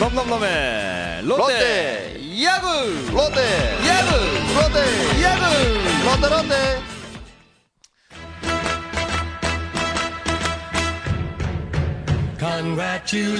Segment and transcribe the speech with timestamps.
[0.00, 2.42] 넘넘넘의 롯데, 롯데.
[2.42, 2.66] 야구
[3.12, 4.16] 롯데 야구
[4.56, 5.44] 롯데 야구
[6.06, 6.80] 롯데 롯데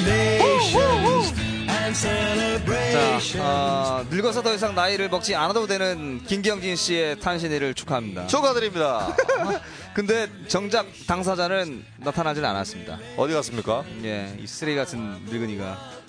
[0.00, 1.32] Congratulations
[1.68, 3.38] and 자, celebrations.
[3.38, 8.26] 어, 늙어서 더 이상 나이를 먹지 않아도 되는 김경진 씨의 탄신일을 축하합니다.
[8.26, 9.16] 축하드립니다
[9.94, 12.98] 근데 정작 당사자는 나타나질 않았습니다.
[13.16, 13.84] 어디 갔습니까?
[14.04, 15.99] 예, 이 쓰레기 같은 늙은이가.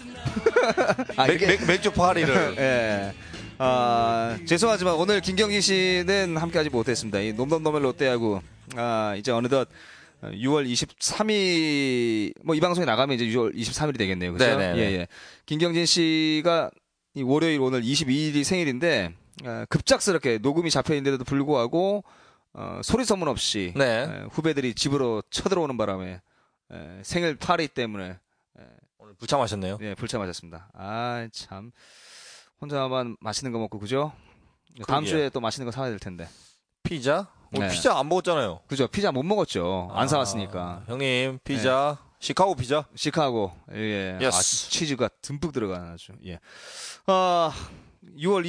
[1.17, 3.13] 아, 맥, 이게- 맥, 맥주 파리를 예.
[3.57, 7.19] 아, 죄송하지만 오늘 김경진 씨는 함께하지 못했습니다.
[7.19, 8.41] 이 놈놈놈의 롯데야구
[8.75, 9.69] 아, 이제 어느덧
[10.23, 14.33] 6월 23일 뭐 이 방송이 나가면 이제 6월 23일이 되겠네요.
[14.33, 14.45] 그죠?
[14.45, 14.77] 네네네.
[14.79, 15.07] 예, 예.
[15.45, 16.69] 김경진 씨가
[17.15, 19.13] 이 월요일 오늘 22일이 생일인데
[19.45, 22.03] 아, 급작스럽게 녹음이 잡혀 있는데도 불구하고
[22.53, 24.07] 어, 소리 소문 없이 네.
[24.09, 26.19] 예, 후배들이 집으로 쳐들어오는 바람에
[26.73, 28.17] 예, 생일 파리 때문에
[29.11, 30.69] 오늘 불참하셨네요 예, 불차 맞았습니다.
[30.73, 31.71] 아, 참.
[32.61, 34.13] 혼자만 맛있는 거 먹고, 그죠?
[34.87, 35.09] 다음 그러게요.
[35.09, 36.27] 주에 또 맛있는 거 사와야 될 텐데.
[36.83, 37.27] 피자?
[37.53, 37.73] 오늘 네.
[37.73, 38.87] 피자 안 먹었잖아요 그죠?
[38.87, 39.89] 피자 못 먹었죠.
[39.91, 40.83] 안 아, 사왔으니까.
[40.87, 44.13] 형님 피자 시카고 피자 시카고, 예.
[44.13, 44.69] 아, Yes.
[44.69, 46.39] 치즈가 듬뿍 들어간 아주, 예.
[47.07, 47.51] 아,
[48.17, 48.45] 6월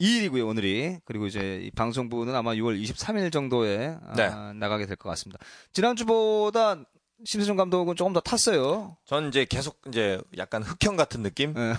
[0.00, 0.98] 22일이고요, 오늘이.
[1.04, 4.30] 그리고 이제 이 방송부는 아마 6월 23일 정도에 아, 네.
[4.54, 5.44] 나가게 될 것 같습니다.
[5.72, 6.76] 지난주보다
[7.24, 8.96] 심세준 감독은 조금 더 탔어요.
[9.06, 11.74] 전 이제 계속 이제 약간 흑형 같은 느낌 예.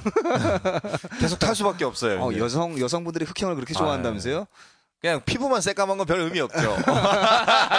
[1.19, 2.35] 계속 탈 수밖에 없어요 어.
[2.37, 4.45] 여성, 여성분들이 흑형을 그렇게 좋아한다면서요?
[5.01, 6.75] 그냥 피부만 새까만 건 별 의미 없죠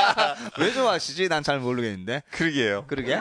[0.61, 1.29] 왜 좋아하시지?
[1.29, 2.23] 난 잘 모르겠는데.
[2.31, 3.19] 그러게요 그러게.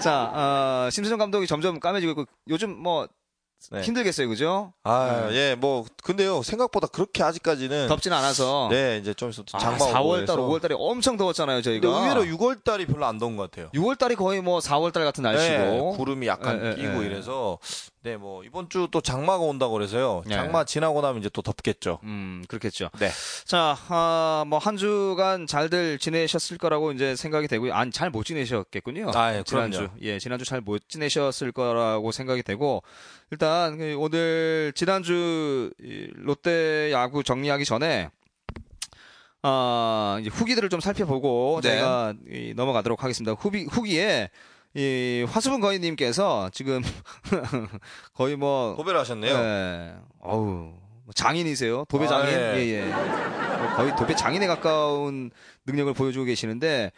[0.00, 3.08] 자, 어, 심수정 감독이 점점 까매지고 있고 요즘 뭐
[3.70, 3.82] 네.
[3.82, 4.72] 힘들겠어요, 그죠?
[4.84, 7.88] 아, 예, 뭐, 근데요, 생각보다 그렇게 아직까지는.
[7.88, 8.68] 덥진 않아서.
[8.70, 10.36] 네, 이제 좀 아, 장마 오고 4월달, 그래서.
[10.36, 11.86] 5월달에 엄청 더웠잖아요, 저희가.
[11.86, 13.70] 근데 의외로 6월달이 별로 안 더운 것 같아요.
[13.74, 15.52] 6월달이 거의 뭐 4월달 같은 날씨고.
[15.58, 17.06] 네, 구름이 약간 예, 예, 끼고 예.
[17.06, 17.58] 이래서.
[18.08, 20.22] 네, 뭐, 이번 주 또 장마가 온다고 그래서요.
[20.24, 20.34] 네.
[20.34, 21.98] 장마 지나고 나면 이제 또 덥겠죠.
[22.04, 22.88] 음, 그렇겠죠.
[22.98, 23.10] 네.
[23.44, 27.74] 자, 아, 뭐, 한 주간 잘들 지내셨을 거라고 이제 생각이 되고요.
[27.74, 29.10] 아니, 잘못 지내셨겠군요.
[29.14, 29.78] 아, 예, 지난주.
[29.80, 29.92] 그럼요.
[30.00, 32.82] 예, 지난주 잘 못 지내셨을 거라고 생각이 되고,
[33.30, 38.08] 일단, 그 오늘, 지난주, 이 롯데 야구 정리하기 전에,
[39.42, 41.72] 아, 이제 후기들을 좀 살펴보고, 네.
[41.76, 43.32] 제가 이, 넘어가도록 하겠습니다.
[43.38, 44.30] 후기, 후기에,
[44.74, 46.82] 이, 화수분 거인님께서 지금,
[48.14, 49.38] 거의 뭐, 도배를 하셨네요.
[49.38, 49.94] 네.
[50.20, 50.72] 어우,
[51.04, 51.84] 뭐 장인이세요.
[51.88, 52.34] 도배 아, 장인.
[52.34, 52.54] 예.
[52.56, 52.84] 예, 예.
[52.84, 55.30] 뭐 거의 도배 장인에 가까운
[55.66, 56.92] 능력을 보여주고 계시는데,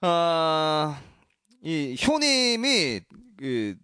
[0.00, 1.00] 아,
[1.62, 3.00] 이 효님이
[3.38, 3.74] 그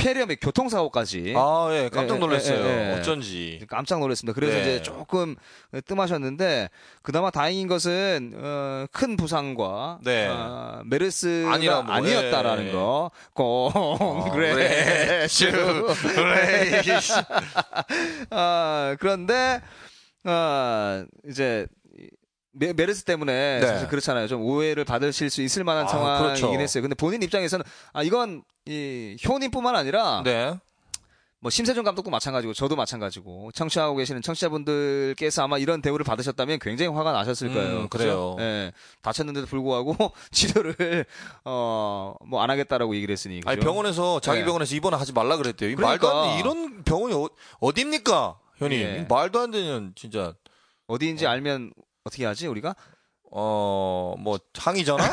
[0.00, 2.58] 폐렴의 교통사고까지 아, 예, 깜짝 예, 놀랐어요.
[2.58, 2.98] 예, 예, 예.
[2.98, 3.60] 어쩐지.
[3.68, 4.34] 깜짝 놀랐습니다.
[4.34, 4.60] 그래서 네.
[4.62, 5.36] 이제 조금
[5.84, 6.70] 뜸하셨는데
[7.02, 10.26] 그나마 다행인 것은 어, 큰 부상과 네.
[10.28, 12.72] 어, 메르스가 아니라 뭐, 아니었다라는 예.
[12.72, 13.10] 거.
[13.34, 15.50] 공그레슈
[18.30, 19.60] 아, 그런데
[20.24, 21.66] 아, 이제
[22.52, 23.66] 메, 메르스 때문에 네.
[23.66, 24.26] 사실 그렇잖아요.
[24.26, 26.60] 좀 오해를 받으실 수 있을 만한 아, 상황이긴 그렇죠.
[26.60, 26.82] 했어요.
[26.82, 30.54] 근데 본인 입장에서는 아 이건 이 효님뿐만 아니라 네.
[31.42, 37.12] 뭐 심세준 감독도 마찬가지고 저도 마찬가지고 청취하고 계시는 청취자분들께서 아마 이런 대우를 받으셨다면 굉장히 화가
[37.12, 37.78] 나셨을 거예요.
[37.78, 37.88] 음?
[37.88, 38.36] 그래요.
[38.40, 38.72] 예.
[39.00, 39.96] 다쳤는데도 불구하고
[40.32, 41.06] 치료를
[41.44, 43.40] 어 뭐 안 하겠다라고 얘기를 했으니.
[43.46, 43.68] 아니, 그죠?
[43.70, 44.44] 병원에서, 자기 네.
[44.44, 45.70] 병원에서 입원 하지 말라 그랬대요.
[45.70, 46.06] 이 그러니까.
[46.06, 46.40] 말도 안 돼.
[46.40, 47.28] 이런 병원이 어,
[47.60, 48.38] 어딥니까?
[48.58, 48.78] 형님.
[48.80, 49.06] 예.
[49.08, 50.34] 말도 안 되는, 진짜.
[50.88, 51.72] 어디인지 알면
[52.04, 52.74] 어떻게 하지 우리가?
[53.32, 55.04] 어, 뭐, 항의 전화?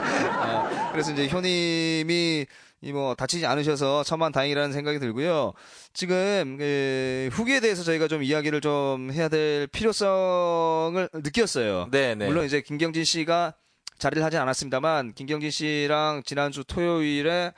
[0.00, 2.46] 아, 그래서 이제 효님이
[2.82, 5.52] 이 뭐 다치지 않으셔서 천만 다행이라는 생각이 들고요.
[5.92, 11.88] 지금 그 후기에 대해서 저희가 좀 이야기를 좀 해야 될 필요성을 느꼈어요.
[11.90, 12.26] 네네.
[12.26, 13.54] 물론 이제 김경진 씨가
[13.98, 17.52] 자리를 하진 않았습니다만 김경진 씨랑 지난주 토요일에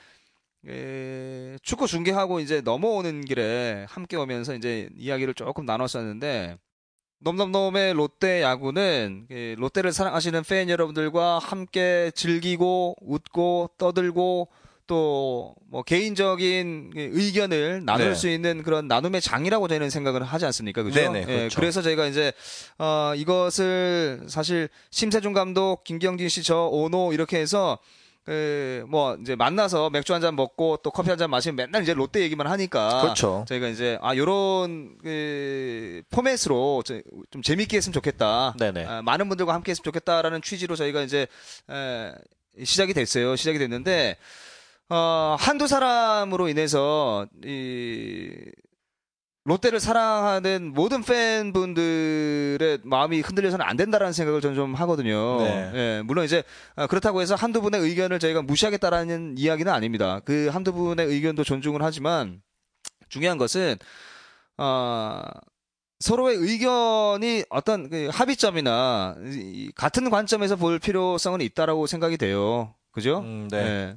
[0.69, 6.57] 에, 축구 중계하고 이제 넘어오는 길에 함께 오면서 이제 이야기를 조금 나눴었는데
[7.21, 14.49] 넘넘넘의 롯데 야구는 그 롯데를 사랑하시는 팬 여러분들과 함께 즐기고 웃고 떠들고
[14.87, 18.15] 또 뭐 개인적인 그 의견을 나눌 네.
[18.15, 20.83] 수 있는 그런 나눔의 장이라고 저희는 생각을 하지 않습니까?
[20.83, 20.99] 그죠?
[20.99, 21.61] 네네, 예, 그렇죠.
[21.61, 22.33] 그래서 저희가 이제
[22.79, 27.79] 어 이것을 사실 심세준 감독, 김경진 씨, 저 오노 이렇게 해서
[28.29, 31.95] 그 뭐 이제 만나서 맥주 한 잔 먹고 또 커피 한 잔 마시면 맨날 이제
[31.95, 33.45] 롯데 얘기만 하니까 그렇죠.
[33.49, 38.55] 저희가 이제 아 요런 그 포맷으로 저- 좀 재밌게 했으면 좋겠다.
[38.59, 38.85] 네네.
[38.85, 41.27] 아, 많은 분들과 함께 했으면 좋겠다라는 취지로 저희가 이제
[41.71, 42.13] 에,
[42.65, 43.35] 시작이 됐어요.
[43.37, 44.17] 시작이 됐는데
[44.91, 48.31] 어, 한두 사람으로 인해서 이
[49.49, 55.39] 롯데를 사랑하는 모든 팬분들의 마음이 흔들려서는 안 된다라는 생각을 저는 좀 하거든요.
[55.43, 55.71] 네.
[55.75, 56.43] 예, 물론 이제
[56.77, 60.21] 아, 그렇다고 해서 한두 분의 의견을 저희가 무시하겠다라는 이야기는 아닙니다.
[60.27, 62.43] 그 한두 분의 의견도 존중을 하지만
[63.09, 63.77] 중요한 것은
[64.59, 65.23] 어,
[66.01, 72.75] 서로의 의견이 어떤 그 합의점이나 이- 같은 관점에서 볼 필요성은 있다라고 생각이 돼요.
[72.93, 73.21] 그죠?
[73.21, 73.57] 음, 네.
[73.59, 73.97] 예.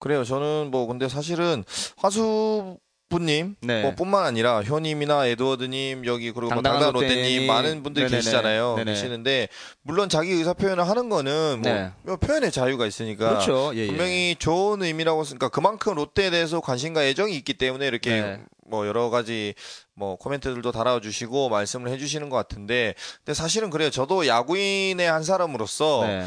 [0.00, 0.24] 그래요.
[0.24, 1.64] 저는 뭐 근데 사실은
[1.98, 2.78] 화수
[3.08, 3.82] 부님 네.
[3.82, 7.46] 뭐 뿐만 아니라 효님이나 에드워드님 여기 그리고 뭐 당당한 당당 롯데님.
[7.46, 8.18] 많은 분들이 네네네.
[8.18, 8.74] 계시잖아요.
[8.76, 8.92] 네네.
[8.92, 9.48] 계시는데
[9.82, 11.90] 물론 자기 의사 표현을 하는 거는 뭐 네.
[12.02, 13.72] 뭐 표현의 자유가 있으니까 그렇죠.
[13.74, 13.86] 예, 예.
[13.86, 18.40] 분명히 좋은 의미라고 쓰니까 그만큼 롯데에 대해서 관심과 애정이 있기 때문에 이렇게 네.
[18.66, 19.54] 뭐 여러 가지
[19.94, 22.94] 뭐 코멘트들도 달아주시고 말씀을 해주시는 것 같은데
[23.24, 23.90] 근데 사실은 그래요.
[23.90, 26.26] 저도 야구인의 한 사람으로서 네.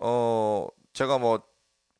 [0.00, 1.42] 어 제가 뭐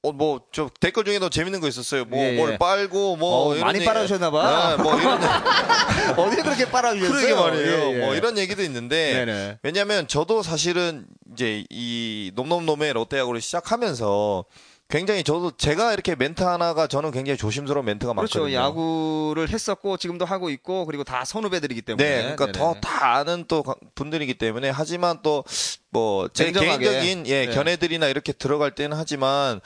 [0.05, 2.05] 어, 뭐, 저 댓글 중에도 재밌는 거 있었어요.
[2.05, 2.37] 뭐, 예, 예.
[2.37, 4.77] 뭘 빨고, 뭐, 어, 많이 얘기- 빨아주셨나봐.
[4.77, 5.21] 네, 뭐, 이런,
[6.19, 7.13] 어디 그렇게 빨아주셨어요?
[7.21, 7.79] 그러게 말이에요.
[7.79, 7.99] 예, 예.
[8.05, 9.59] 뭐, 이런 얘기도 있는데, 네네.
[9.63, 14.45] 왜냐면 저도 사실은 이제 이 놈놈놈의 롯데야구를 시작하면서
[14.93, 18.41] 굉장히 저도 제가 이렇게 멘트 하나가 저는 굉장히 조심스러운 멘트가 그렇죠.
[18.41, 18.59] 많거든요.
[18.61, 22.05] 야구를 했었고 지금도 하고 있고 그리고 다 선후배들이기 때문에.
[22.05, 22.53] 네, 그러니까.
[22.53, 25.45] 더 다 아는 또 가- 분들이기 때문에 하지만 또
[25.91, 26.53] 뭐 제.
[26.53, 27.55] 개인적인 예 네.
[27.55, 29.61] 견해들이나 이렇게 들어갈 때는 하지만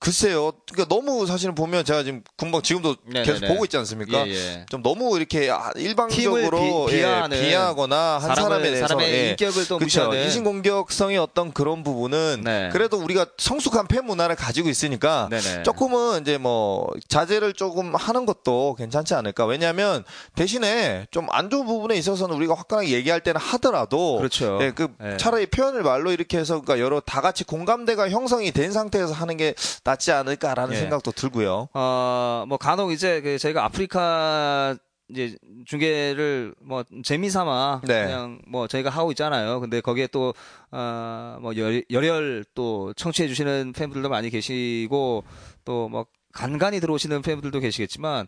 [0.00, 0.52] 글쎄요.
[0.70, 3.26] 그러니까 너무 사실은 보면 제가 지금 금방 지금도 네네네.
[3.32, 4.26] 계속 보고 있지 않습니까?
[4.28, 4.66] 예, 예.
[4.70, 9.30] 좀 너무 이렇게 아, 일방적으로 비- 예, 비하하거나 한 사람에 대해서 사람의 예.
[9.30, 9.84] 인격을 또 그렇죠.
[10.06, 10.22] 무시하는.
[10.24, 12.68] 인신 공격성의 어떤 그런 부분은 네.
[12.72, 15.64] 그래도 우리가 성숙한 팬 문화를 가지고 있으니까 네네.
[15.64, 19.46] 조금은 이제 뭐 자제를 조금 하는 것도 괜찮지 않을까.
[19.46, 20.04] 왜냐하면
[20.36, 24.58] 대신에 좀 안 좋은 부분에 있어서는 우리가 화끈하게 얘기할 때는 하더라도 그렇죠.
[24.62, 25.16] 예, 그 예.
[25.18, 29.54] 차라리 표현을 말로 이렇게 해서 그러니까 여러 다 같이 공감대가 형성이 된 상태에서 하는 게
[29.88, 30.78] 낫지 않을까라는 예.
[30.78, 31.68] 생각도 들고요.
[31.72, 34.76] 어, 뭐 간혹 이제 그 저희가 아프리카
[35.10, 38.04] 이제 중계를 뭐 재미 삼아 네.
[38.04, 39.60] 그냥 뭐 저희가 하고 있잖아요.
[39.60, 40.34] 근데 거기에 또
[40.70, 45.24] 어, 뭐 열, 열혈 또 청취해 주시는 팬분들도 많이 계시고
[45.64, 48.26] 또뭐 간간히 들어오시는 팬분들도 계시겠지만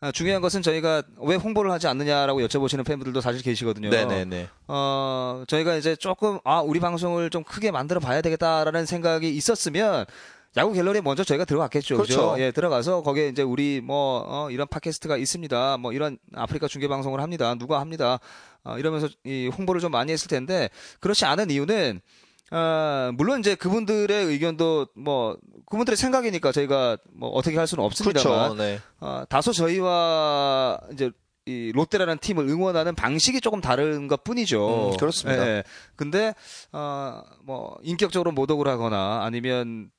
[0.00, 3.88] 아, 중요한 것은 저희가 왜 홍보를 하지 않느냐라고 여쭤보시는 팬분들도 사실 계시거든요.
[3.88, 4.48] 네네네.
[4.66, 10.04] 어, 저희가 이제 조금, 아, 우리 방송을 좀 크게 만들어 봐야 되겠다라는 생각이 있었으면,
[10.56, 11.96] 야구 갤러리에 먼저 저희가 들어갔겠죠.
[11.96, 12.16] 그죠?
[12.16, 12.42] 그렇죠.
[12.42, 15.78] 예, 들어가서 거기에 이제 우리 뭐, 어, 이런 팟캐스트가 있습니다.
[15.78, 17.54] 뭐 이런 아프리카 중계 방송을 합니다.
[17.54, 18.18] 누가 합니다.
[18.64, 20.68] 어, 이러면서 이 홍보를 좀 많이 했을 텐데,
[21.00, 22.00] 그렇지 않은 이유는,
[22.50, 25.38] 어, 물론 이제 그분들의 의견도 뭐,
[25.70, 28.54] 그분들의 생각이니까 저희가 뭐 어떻게 할 수는 없습니다만, 그렇죠.
[28.62, 28.78] 네.
[29.00, 31.10] 어, 다소 저희와 이제
[31.46, 34.92] 이 롯데라는 팀을 응원하는 방식이 조금 다른 것 뿐이죠.
[34.92, 35.44] 음, 그렇습니다.
[35.44, 35.64] 예, 예.
[35.96, 36.34] 근데
[36.70, 39.90] 어, 뭐 인격적으로 모독을 하거나 아니면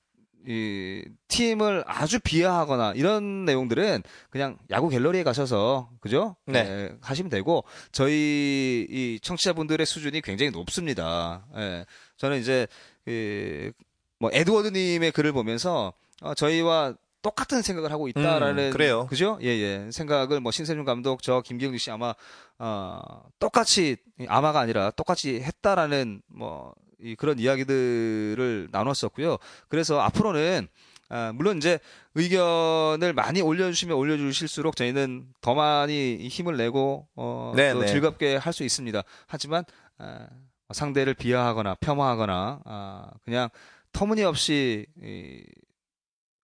[0.46, 6.36] 이 팀을 아주 비하하거나 이런 내용들은 그냥 야구 갤러리에 가셔서 그죠?
[6.46, 6.60] 네.
[6.60, 11.46] 예, 하시면 되고 저희 이 청취자분들의 수준이 굉장히 높습니다.
[11.56, 11.86] 예.
[12.18, 12.68] 저는 이제
[13.06, 19.08] 그뭐 에드워드 님의 글을 보면서 어, 저희와 똑같은 생각을 하고 있다라는 음, 그래요.
[19.08, 19.40] 그죠?
[19.42, 19.90] 예, 예.
[19.92, 22.14] 생각을 뭐 신세준 감독, 저 김경주 씨 아마
[22.60, 23.00] 어
[23.40, 23.96] 똑같이
[24.28, 29.38] 아마가 아니라 똑같이 했다라는 뭐 이 그런 이야기들을 나눴었고요.
[29.68, 30.68] 그래서 앞으로는
[31.10, 31.80] 아, 물론 이제
[32.16, 37.88] 의견을 많이 올려주시면 올려주실수록 저희는 더 많이 힘을 내고 어, 네, 또 네.
[37.88, 39.04] 즐겁게 할 수 있습니다.
[39.28, 39.64] 하지만
[39.98, 40.28] 아,
[40.72, 43.50] 상대를 비하하거나 폄하하거나 아, 그냥
[43.92, 45.44] 터무니없이 이,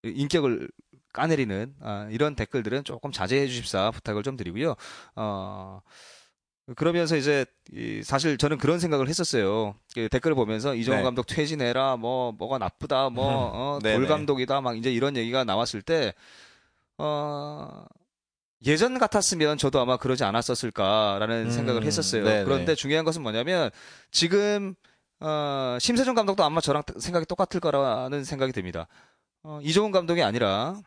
[0.04, 0.68] 인격을
[1.12, 4.76] 까내리는 아, 이런 댓글들은 조금 자제해 주십사 부탁을 좀 드리고요.
[5.16, 5.80] 어,
[6.76, 9.74] 그러면서 이제 이, 사실 저는 그런 생각을 했었어요.
[9.94, 11.02] 그 댓글을 보면서 이정호 네.
[11.02, 13.96] 감독 퇴진해라, 뭐 뭐가 나쁘다, 뭐 어, 네네.
[13.96, 16.14] 돌 감독이다, 막 이제 이런 얘기가 나왔을 때
[16.98, 17.84] 어,
[18.64, 22.24] 예전 같았으면 저도 아마 그러지 않았었을까라는 음, 생각을 했었어요.
[22.24, 22.44] 네네.
[22.44, 23.70] 그런데 중요한 것은 뭐냐면
[24.10, 24.74] 지금
[25.20, 28.86] 어, 심세준 감독도 아마 저랑 생각이 똑같을 거라는 생각이 듭니다.
[29.42, 30.80] 어, 이종훈 감독이 아니라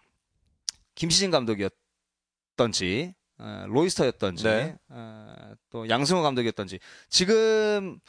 [0.95, 3.22] 김시진 감독이었던지 어,
[3.67, 4.75] 로이스터였던지 네.
[4.89, 5.35] 어,
[5.69, 7.99] 또 양승호 감독이었던지 지금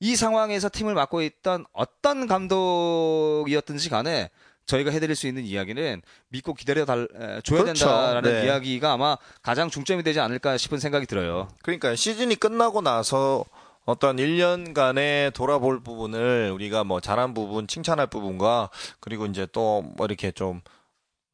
[0.00, 4.30] 이 상황에서 팀을 맡고 있던 어떤 감독이었든지 간에
[4.66, 7.64] 저희가 해드릴 수 있는 이야기는 믿고 기다려 달, 에, 줘야 그렇죠.
[7.64, 8.46] 된다라는 네.
[8.46, 11.48] 이야기가 아마 가장 중점이 되지 않을까 싶은 생각이 들어요.
[11.62, 13.44] 그러니까 시즌이 끝나고 나서
[13.84, 20.30] 어떤 1년간의 돌아볼 부분을 우리가 뭐 잘한 부분, 칭찬할 부분과 그리고 이제 또 뭐 이렇게
[20.30, 20.60] 좀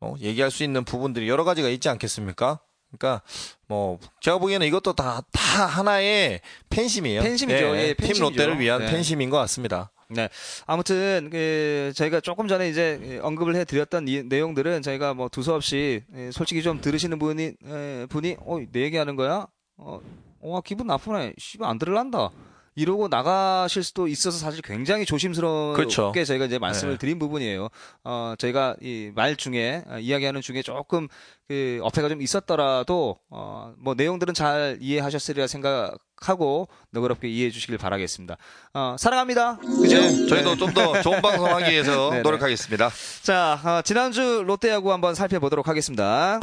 [0.00, 2.60] 어, 얘기할 수 있는 부분들이 여러 가지가 있지 않겠습니까?
[2.98, 3.22] 그러니까
[3.68, 7.22] 뭐 제가 보기에는 이것도 다 다 하나의 팬심이에요.
[7.22, 7.76] 팬심이죠.
[7.76, 8.22] 예, 팀 팬심이죠.
[8.24, 8.90] 롯데를 위한 네.
[8.90, 9.90] 팬심인 것 같습니다.
[10.08, 10.28] 네.
[10.66, 16.62] 아무튼 그 저희가 조금 전에 이제 언급을 해드렸던 이 내용들은 저희가 뭐 두서없이 예, 솔직히
[16.62, 19.46] 좀 들으시는 분이 에, 분이 어내 얘기하는 거야?
[19.78, 20.00] 어,
[20.40, 21.32] 와 기분 나쁘네.
[21.38, 22.30] 씨발 안 들을란다.
[22.76, 26.12] 이러고 나가실 수도 있어서 사실 굉장히 조심스럽게 그렇죠.
[26.14, 26.98] 저희가 이제 말씀을 네.
[26.98, 27.68] 드린 부분이에요.
[28.04, 31.08] 어, 저희가 이 말 중에 어, 이야기하는 중에 조금
[31.48, 38.36] 그 어폐가 좀 있었더라도 어, 뭐 내용들은 잘 이해하셨으리라 생각하고 너그럽게 이해해 주시길 바라겠습니다.
[38.74, 39.56] 어, 사랑합니다.
[39.56, 39.96] 그죠?
[39.98, 40.56] 네, 저희도 네.
[40.56, 42.22] 좀더 좋은 방송하기 위해서 네네.
[42.28, 42.90] 노력하겠습니다.
[43.22, 46.40] 자, 어, 지난주 롯데야구 한번 살펴보도록 하겠습니다.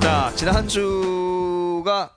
[0.00, 2.10] 자, 지난주가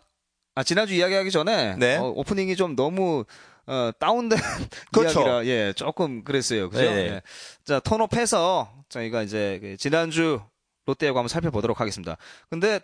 [0.58, 1.98] 아, 지난주 이야기하기 전에 네.
[1.98, 3.26] 어, 오프닝이 좀 너무
[3.68, 4.40] 어, 다운된
[4.92, 5.20] 그렇죠.
[5.20, 6.72] 이야기라 예, 조금 그랬어요.
[6.72, 6.82] 그죠?
[6.82, 6.88] 네.
[6.88, 7.22] 예.
[7.64, 10.42] 자, 턴업해서 저희가 이제 그 지난주
[10.88, 12.18] 롯데야구 한번 살펴보도록 하겠습니다.
[12.50, 12.80] 근데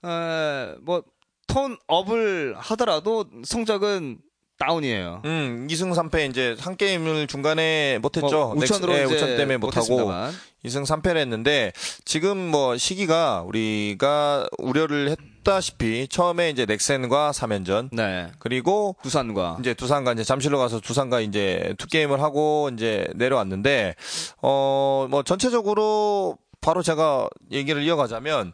[0.00, 1.02] 어, 뭐
[1.48, 4.20] turn up을 하더라도 성적은
[4.58, 5.22] 다운이에요.
[5.24, 8.28] 음, 2승 3패 이제 한 게임을 중간에 못 했죠.
[8.28, 10.32] 뭐 우천으로 넥스- 예, 이제 우천 때문에 못 하고 못했습니다만.
[10.64, 11.72] 2승 3패를 했는데
[12.04, 18.26] 지금 뭐 시기가 우리가 우려를 했다시피 처음에 이제 넥센과 3연전 네.
[18.40, 23.94] 그리고 두산과 이제 두산과 이제 잠실로 가서 두산과 이제 two 게임을 하고 이제 내려왔는데
[24.42, 28.52] 어 뭐 전체적으로 바로 제가 얘기를 이어가자면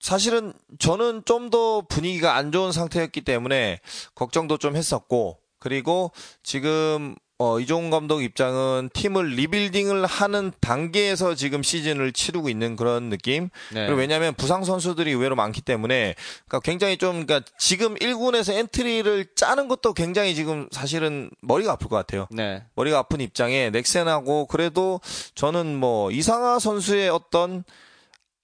[0.00, 3.80] 사실은 저는 좀 더 분위기가 안 좋은 상태였기 때문에
[4.14, 12.12] 걱정도 좀 했었고 그리고 지금 어, 이종운 감독 입장은 팀을 리빌딩을 하는 단계에서 지금 시즌을
[12.12, 13.48] 치르고 있는 그런 느낌.
[13.72, 13.86] 네.
[13.86, 16.14] 그리고 왜냐하면 부상 선수들이 의외로 많기 때문에
[16.46, 21.96] 그러니까 굉장히 좀 그러니까 지금 1군에서 엔트리를 짜는 것도 굉장히 지금 사실은 머리가 아플 것
[21.96, 22.26] 같아요.
[22.30, 22.62] 네.
[22.74, 25.00] 머리가 아픈 입장에 넥센하고 그래도
[25.34, 27.64] 저는 뭐 이상화 선수의 어떤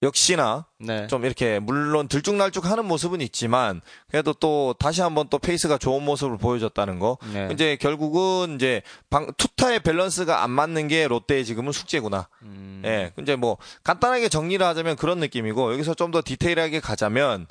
[0.06, 1.06] 역시나 네.
[1.08, 6.38] 좀 이렇게 물론 들쭉날쭉 하는 모습은 있지만 그래도 또 다시 한번 또 페이스가 좋은 모습을
[6.38, 7.18] 보여줬다는 거.
[7.32, 7.50] 네.
[7.52, 12.28] 이제 결국은 이제 방, 투타의 밸런스가 안 맞는 게 롯데의 지금은 숙제구나.
[12.42, 12.82] 음.
[12.84, 17.48] 예, 이제 뭐 간단하게 정리를 하자면 그런 느낌이고 여기서 좀 더 디테일하게 가자면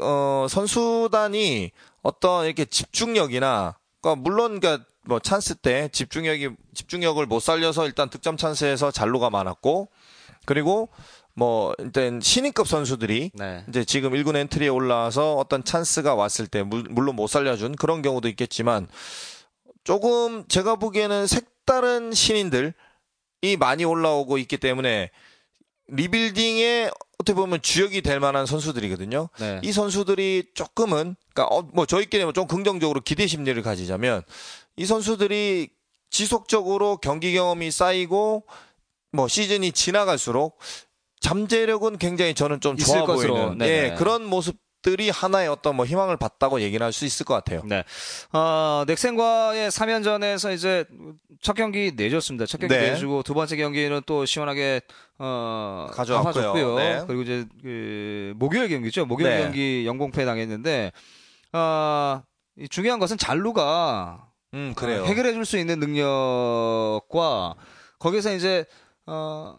[0.00, 1.70] 어 선수단이
[2.02, 8.38] 어떤 이렇게 집중력이나 그러니까 물론 그러니까 뭐 찬스 때 집중력이 집중력을 못 살려서 일단 득점
[8.38, 9.88] 찬스에서 잔로가 많았고
[10.46, 10.88] 그리고
[11.34, 13.64] 뭐 일단 신인급 선수들이 네.
[13.68, 18.28] 이제 지금 1군 엔트리에 올라와서 어떤 찬스가 왔을 때 물- 물론 못 살려준 그런 경우도
[18.28, 18.86] 있겠지만
[19.82, 22.72] 조금 제가 보기에는 색다른 신인들이
[23.58, 25.10] 많이 올라오고 있기 때문에
[25.88, 29.28] 리빌딩에 어떻게 보면 주역이 될 만한 선수들이거든요.
[29.38, 29.60] 네.
[29.62, 34.22] 이 선수들이 조금은 그러니까 어, 뭐 저희끼리 좀 긍정적으로 기대 심리를 가지자면
[34.76, 35.68] 이 선수들이
[36.10, 38.44] 지속적으로 경기 경험이 쌓이고
[39.12, 40.58] 뭐 시즌이 지나갈수록
[41.24, 43.72] 잠재력은 굉장히 저는 좀 좋아 것으로, 보이는 네네.
[43.72, 47.62] 예, 그런 모습 들이 하나의 어떤 뭐 희망을 봤다고 얘기를 할 수 있을 것 같아요.
[47.64, 47.82] 네.
[48.34, 50.84] 어, 넥센과의 3연전에서 이제
[51.40, 52.44] 첫 경기 내줬습니다.
[52.44, 52.90] 첫 경기 네.
[52.90, 54.82] 내주고 두 번째 경기는 또 시원하게
[55.18, 56.76] 어, 가져왔고요.
[56.76, 57.02] 네.
[57.06, 59.06] 그리고 이제 그 목요일 경기죠.
[59.06, 59.42] 목요일 네.
[59.44, 60.92] 경기 영공패 당했는데
[61.54, 62.22] 어,
[62.58, 65.02] 이 중요한 것은 잔루가 음, 그래요.
[65.02, 67.54] 어, 해결해 줄 수 있는 능력과
[67.98, 68.66] 거기서 이제
[69.06, 69.56] 어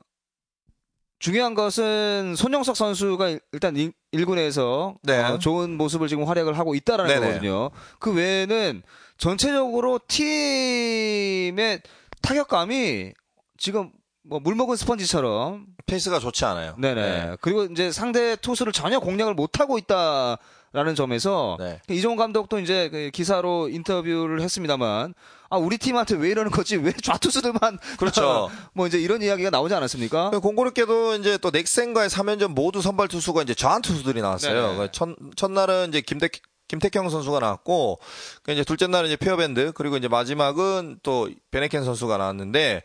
[1.25, 5.39] 중요한 것은 손용석 선수가 일- 일단 1, 군에서 네.
[5.39, 7.25] 좋은 모습을 지금 활약을 하고 있다라는 네네.
[7.25, 7.71] 거거든요.
[7.97, 8.83] 그 외에는
[9.17, 11.81] 전체적으로 팀의
[12.21, 13.13] 타격감이
[13.57, 13.91] 지금
[14.21, 16.75] 뭐 물먹은 스펀지처럼 페이스가 좋지 않아요.
[16.77, 17.37] 네네.
[17.41, 20.37] 그리고 이제 상대 투수를 전혀 공략을 못 하고 있다
[20.75, 21.79] 라는 점에서 네.
[21.89, 25.13] 이종운 감독도 이제 그 기사로 인터뷰를 했습니다만
[25.49, 28.49] 아 우리 팀한테 왜 이러는 거지 왜 좌투수들만 그렇죠.
[28.73, 30.31] 뭐 이제 이런 이야기가 나오지 않았습니까?
[30.31, 34.53] 공교롭게도 이제 또 넥센과의 3연전 모두 선발 투수가 이제 좌완 투수들이 나왔어요.
[34.53, 34.77] 네네.
[34.77, 36.27] 그 첫, 첫날은 이제 김택,
[36.67, 37.99] 김택형 선수가 나왔고,
[38.43, 42.81] 그 이제 둘째 날은 이제 피어밴드, 그리고 이제 마지막은 또 밴헤켄 선수가 나왔는데,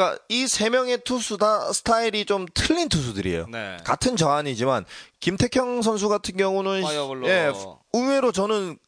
[0.00, 3.46] 그러니까 이 세 명의 투수 다 스타일이 좀 틀린 투수들이에요.
[3.50, 3.76] 네.
[3.84, 4.84] 같은 좌완이지만
[5.20, 7.52] 김택형 선수 같은 경우는 파이어볼러 예,
[7.92, 8.78] 의외로 저는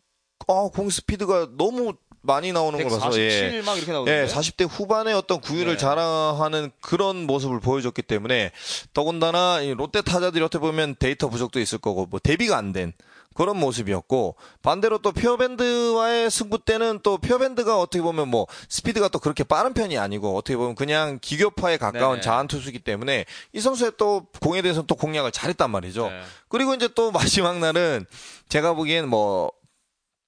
[0.46, 1.92] 어, 공 스피드가 너무
[2.22, 3.50] 많이 나오는 걸 봐서 예.
[3.62, 5.78] 147 막 이렇게 나오는데 예, 40대 후반에 어떤 구위를 네.
[5.78, 8.52] 자랑하는 그런 모습을 보여줬기 때문에
[8.94, 12.92] 더군다나 이 롯데 타자들이 어떻게 보면 데이터 부족도 있을 거고 뭐 대비가 안 된
[13.34, 19.44] 그런 모습이었고 반대로 또 피어밴드와의 승부 때는 또 피어밴드가 어떻게 보면 뭐 스피드가 또 그렇게
[19.44, 22.20] 빠른 편이 아니고 어떻게 보면 그냥 기교파에 가까운 네네.
[22.22, 26.08] 좌완 투수이기 때문에 이 선수의 또 공에 대해서 또 공략을 잘했단 말이죠.
[26.08, 26.22] 네.
[26.48, 28.06] 그리고 이제 또 마지막 날은
[28.48, 29.52] 제가 보기엔 뭐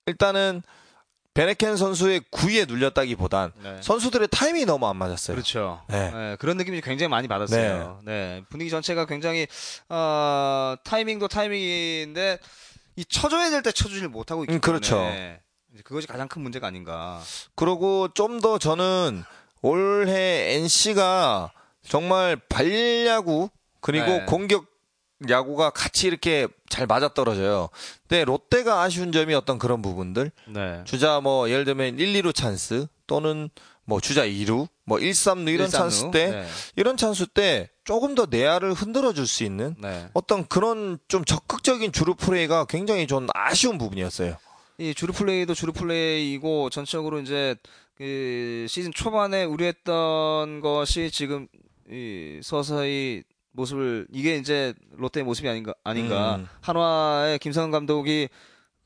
[0.06, 0.62] 일단은
[1.34, 3.76] 베네켄 선수의 구위에 눌렸다기보단 네.
[3.80, 5.34] 선수들의 타이밍이 너무 안 맞았어요.
[5.34, 5.82] 그렇죠.
[5.88, 6.10] 네.
[6.12, 8.00] 네, 그런 느낌이 굉장히 많이 받았어요.
[8.04, 8.44] 네.
[8.48, 9.48] 분위기 전체가 굉장히
[9.88, 12.38] 어, 타이밍도 타이밍인데
[12.96, 14.96] 이 쳐줘야 될 때 쳐주질 못하고 있기 음, 그렇죠.
[14.96, 15.40] 때문에
[15.84, 17.20] 그것이 가장 큰 문제가 아닌가.
[17.56, 19.24] 그리고 좀 더 저는
[19.62, 21.50] 올해 NC가
[21.86, 23.48] 정말 발야구
[23.80, 24.24] 그리고 네.
[24.26, 24.66] 공격
[25.28, 27.68] 야구가 같이 이렇게 잘 맞아떨어져요.
[28.06, 30.82] 근데 롯데가 아쉬운 점이 어떤 그런 부분들 네.
[30.84, 33.48] 주자 뭐 예를 들면 1, 2루 찬스 또는
[33.84, 36.46] 뭐 주자 2루 뭐 1, 3루 이런 찬스 때 네.
[36.76, 40.08] 이런 찬스 때 조금 더 내야를 흔들어 줄 수 있는 네.
[40.14, 44.36] 어떤 그런 좀 적극적인 주루 플레이가 굉장히 좀 아쉬운 부분이었어요.
[44.78, 47.54] 이 주루 플레이도 주루 플레이이고 전체적으로 이제
[47.96, 51.46] 그 시즌 초반에 우려했던 것이 지금
[51.88, 53.22] 이 서서히
[53.52, 56.48] 모습을 이게 이제 롯데의 모습이 아닌가 아닌가 음.
[56.60, 58.28] 한화의 김성현 감독이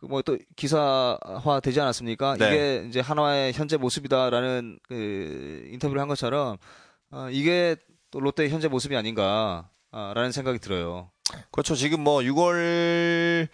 [0.02, 2.36] 뭐 또 기사화 되지 않았습니까?
[2.36, 2.46] 네.
[2.46, 6.56] 이게 이제 한화의 현재 모습이다라는 그 인터뷰를 한 것처럼
[7.10, 7.76] 어, 이게
[8.10, 11.10] 또 롯데의 현재 모습이 아닌가라는 생각이 들어요.
[11.50, 11.74] 그렇죠.
[11.74, 13.48] 지금 뭐 6월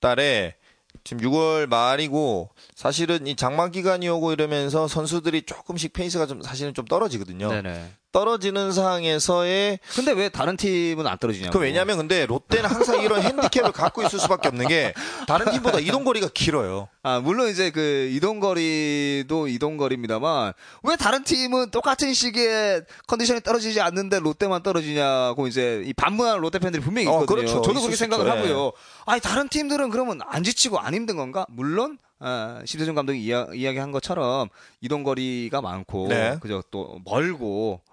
[0.00, 0.56] 달에
[1.04, 6.84] 지금 6월 말이고 사실은 이 장마 기간이 오고 이러면서 선수들이 조금씩 페이스가 좀 사실은 좀
[6.84, 7.48] 떨어지거든요.
[7.48, 7.90] 네네.
[8.12, 11.56] 떨어지는 상황에서의 근데 왜 다른 팀은 안 떨어지냐고?
[11.56, 14.94] 그 왜냐면 근데 롯데는 항상 이런 핸디캡을 갖고 있을 수밖에 없는 게
[15.26, 16.88] 다른 팀보다 이동 거리가 길어요.
[17.02, 20.52] 아, 물론 이제 그 이동 거리도 이동 거리입니다만
[20.82, 26.82] 왜 다른 팀은 똑같은 시기에 컨디션이 떨어지지 않는데 롯데만 떨어지냐고 이제 이 반문하는 롯데 팬들이
[26.82, 27.36] 분명히 어, 있거든요.
[27.46, 27.62] 그렇죠.
[27.62, 28.26] 저도 그렇게 수 생각을.
[28.26, 28.30] 예.
[28.30, 28.72] 하고요.
[29.06, 31.46] 아니 다른 팀들은 그러면 안 지치고 안 힘든 건가?
[31.48, 34.48] 물론 아, 심세준 감독이 이야, 이야기한 것처럼
[34.82, 36.36] 이동 거리가 많고 네.
[36.40, 37.89] 그죠 또 멀고 아,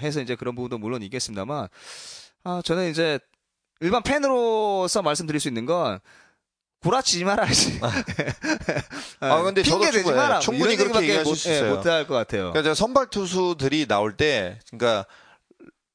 [0.00, 1.68] 해서 이제 그런 부분도 물론 있겠습니다만
[2.44, 3.18] 아, 저는 이제
[3.80, 5.98] 일반 팬으로서 말씀드릴 수 있는 건
[6.80, 7.80] 구라치지 말아야지.
[9.20, 10.38] 아, 근데 저도 핑계 대지 충분히- 마라.
[10.40, 11.74] 충분히 그렇게 얘기하실 못, 수 예, 있어요.
[11.74, 12.42] 못할 것 같아요.
[12.52, 15.06] 그러니까 제가 선발 투수들이 나올 때, 그러니까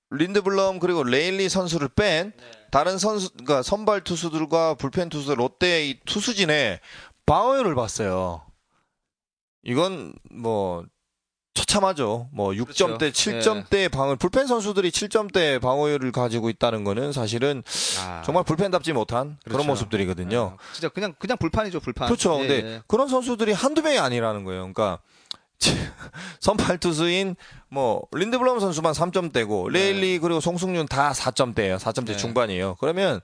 [0.10, 2.34] 린드블럼 그리고 레일리 선수를 뺀
[2.72, 6.80] 다른 선수, 그러니까 선발 투수들과 불펜 투수 롯데 이 투수진의
[7.26, 8.46] 방어율을 봤어요.
[9.64, 10.84] 이건 뭐
[11.54, 12.30] 처참하죠.
[12.32, 13.32] 뭐 6점대, 그렇죠.
[13.32, 17.64] 7점대 방어, 불펜 선수들이 7점대 방어율을 가지고 있다는 거는 사실은
[18.00, 19.68] 아, 정말 불펜답지 못한 그런 그렇죠.
[19.68, 20.58] 모습들이거든요.
[20.58, 22.08] 예, 진짜 그냥 그냥 불판이죠 불판.
[22.08, 22.36] 그렇죠.
[22.36, 22.82] 예, 근데 예.
[22.88, 24.62] 그런 선수들이 한두 명이 아니라는 거예요.
[24.62, 25.00] 그러니까
[26.40, 27.36] 선발 투수인
[27.70, 31.78] 뭐 린드블럼 선수만 3점대고 레일리 그리고 송승준 다 4점대예요.
[31.78, 32.18] 4점대 네.
[32.18, 32.76] 중반이에요.
[32.80, 33.20] 그러면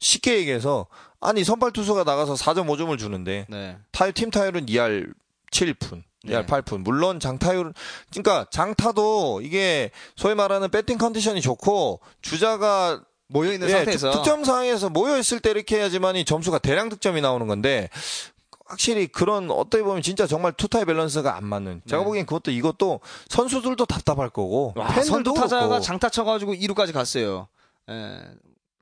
[0.00, 0.86] 쉽게 얘기해서
[1.20, 3.76] 아니 선발 투수가 나가서 4.5점을 주는데 네.
[3.92, 5.12] 타율 팀 타율은 2할
[5.52, 6.02] 7푼.
[6.26, 6.46] 2할 네.
[6.46, 6.78] 8푼.
[6.78, 7.72] 물론 장타율
[8.10, 14.44] 그러니까 장타도 이게 소위 말하는 배팅 컨디션이 좋고 주자가 모여 있는 예, 상태에서 득- 득점
[14.44, 17.88] 상황에서 모여 있을 때 이렇게 해야지만이 점수가 대량 득점이 나오는 건데
[18.68, 21.82] 확실히 그런 어떻게 보면 진짜 정말 투타의 밸런스가 안 맞는.
[21.88, 22.04] 제가 네.
[22.04, 25.80] 보기엔 그것도 이것도 선수들도 답답할 거고 와, 팬들도 선두 타자가.
[25.80, 27.46] 장타 쳐가지고 2루까지 갔어요.
[27.90, 28.20] 예.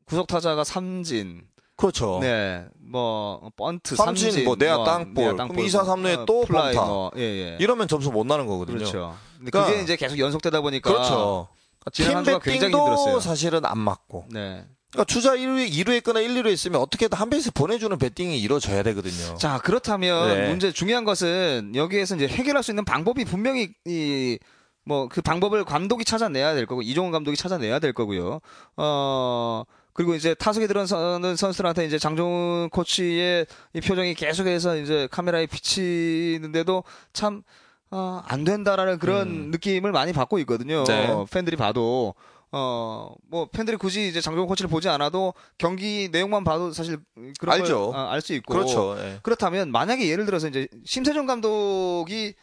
[0.06, 1.42] 후속 타자가 삼진.
[1.76, 2.18] 그렇죠.
[2.20, 2.64] 네.
[2.78, 6.88] 뭐 번트 삼진, 삼진, 뭐 내야 땅볼, 그럼 2사 3루에 어, 또 플라이 범타.
[6.88, 7.56] 뭐, 예, 예.
[7.60, 8.78] 이러면 점수 못 나는 거거든요.
[8.78, 9.16] 그렇죠.
[9.38, 11.48] 근데 그러니까- 그게 이제 계속 연속되다 보니까 그렇죠.
[11.92, 13.20] 지난 팀한 주가 굉장히 배팅도 힘들었어요.
[13.20, 14.26] 사실은 안 맞고.
[14.30, 14.64] 네.
[14.92, 19.36] 그러니까 주자 1루에, 2루에 있거나 1, 2루에 있으면 어떻게든 한 베이스 보내주는 배팅이 이루어져야 되거든요.
[19.36, 20.48] 자, 그렇다면 네.
[20.48, 24.38] 문제 중요한 것은 여기에서 이제 해결할 수 있는 방법이 분명히 이
[24.86, 28.40] 뭐 그 방법을 감독이 찾아내야 될 거고 이종훈 감독이 찾아내야 될 거고요.
[28.76, 29.62] 어
[29.94, 37.42] 그리고 이제 타석에 들어서는 선수들한테 이제 장종훈 코치의 이 표정이 계속해서 이제 카메라에 비치는데도 참
[37.90, 39.50] 어, 안 된다라는 그런 음.
[39.52, 40.84] 느낌을 많이 받고 있거든요.
[40.84, 41.24] 네.
[41.30, 42.14] 팬들이 봐도
[42.56, 46.98] 어, 뭐, 팬들이 굳이 이제 장종훈 코치를 보지 않아도 경기 내용만 봐도 사실
[47.40, 47.92] 그런 알죠.
[47.92, 48.52] 알수 있고.
[48.52, 48.96] 그렇죠.
[48.98, 49.18] 예.
[49.22, 52.34] 그렇다면 만약에 예를 들어서 이제 심세준 감독이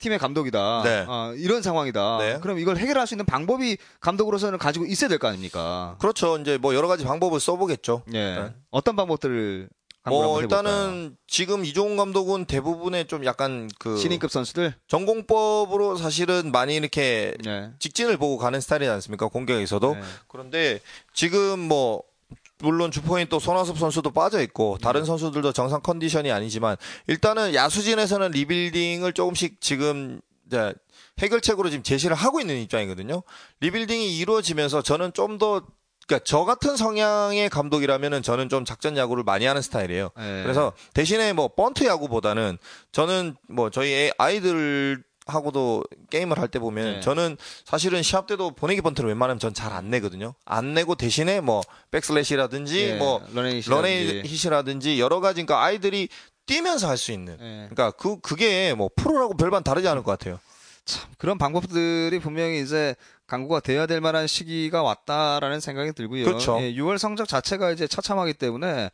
[0.00, 0.82] 팀의 감독이다.
[0.82, 1.04] 네.
[1.08, 2.18] 아, 이런 상황이다.
[2.18, 2.38] 네.
[2.40, 5.96] 그럼 이걸 해결할 수 있는 방법이 감독으로서는 가지고 있어야 될 거 아닙니까?
[6.00, 6.38] 그렇죠.
[6.38, 8.02] 이제 뭐 여러 가지 방법을 써보겠죠.
[8.14, 8.34] 예.
[8.34, 8.54] 네.
[8.70, 9.68] 어떤 방법들을
[10.06, 10.40] 뭐?
[10.40, 14.72] 일단은 지금 이종훈 감독은 대부분의 좀 약간 그 신인급 선수들.
[14.88, 17.70] 전공법으로 사실은 많이 이렇게 네.
[17.78, 19.28] 직진을 보고 가는 스타일이지 않습니까?
[19.28, 19.94] 공격에서도.
[19.94, 20.00] 네.
[20.26, 20.80] 그런데
[21.12, 22.02] 지금 뭐
[22.62, 24.84] 물론 주포인 또 손아섭 선수도 빠져 있고 네.
[24.84, 30.72] 다른 선수들도 정상 컨디션이 아니지만 일단은 야수진에서는 리빌딩을 조금씩 지금 이제
[31.18, 33.22] 해결책으로 지금 제시를 하고 있는 입장이거든요.
[33.60, 35.62] 리빌딩이 이루어지면서 저는 좀더
[36.06, 40.10] 그러니까 저 같은 성향의 감독이라면은 저는 좀 작전 야구를 많이 하는 스타일이에요.
[40.16, 40.42] 네.
[40.42, 42.58] 그래서 대신에 뭐 번트 야구보다는
[42.90, 47.00] 저는 뭐 저희 애- 아이들 하고도 게임을 할 때 보면 네.
[47.00, 50.34] 저는 사실은 시합 때도 보내기 번트를 웬만하면 전 잘 안 내거든요.
[50.44, 53.22] 안 내고 대신에 뭐 백슬래시라든지 예, 뭐.
[53.34, 56.08] 런앤히트라든지 여러 가지 그러니까 아이들이
[56.46, 57.68] 뛰면서 할 수 있는 예.
[57.70, 60.38] 그러니까 그 그게 뭐 프로라고 별반 다르지 않을 것 같아요.
[61.18, 62.96] 그런 방법들이 분명히 이제
[63.28, 66.24] 강구가 돼야 될 만한 시기가 왔다라는 생각이 들고요.
[66.24, 66.58] 그렇죠.
[66.60, 68.90] 예, 6월 성적 자체가 이제 처참하기 때문에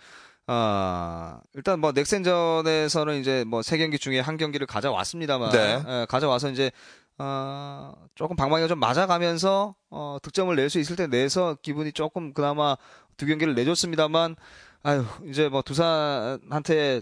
[0.48, 5.82] 아, 일단 뭐 넥센전에서는 이제 뭐 세 경기 중에 한 경기를 가져왔습니다만 네.
[5.87, 6.70] 예, 가져와서 이제
[7.18, 12.76] 어, 조금 방망이가 좀 맞아가면서 어, 득점을 낼 수 있을 때 내서 기분이 조금 그나마
[13.16, 14.37] 두 경기를 내줬습니다만
[14.82, 17.00] 아유 이제 뭐 두산한테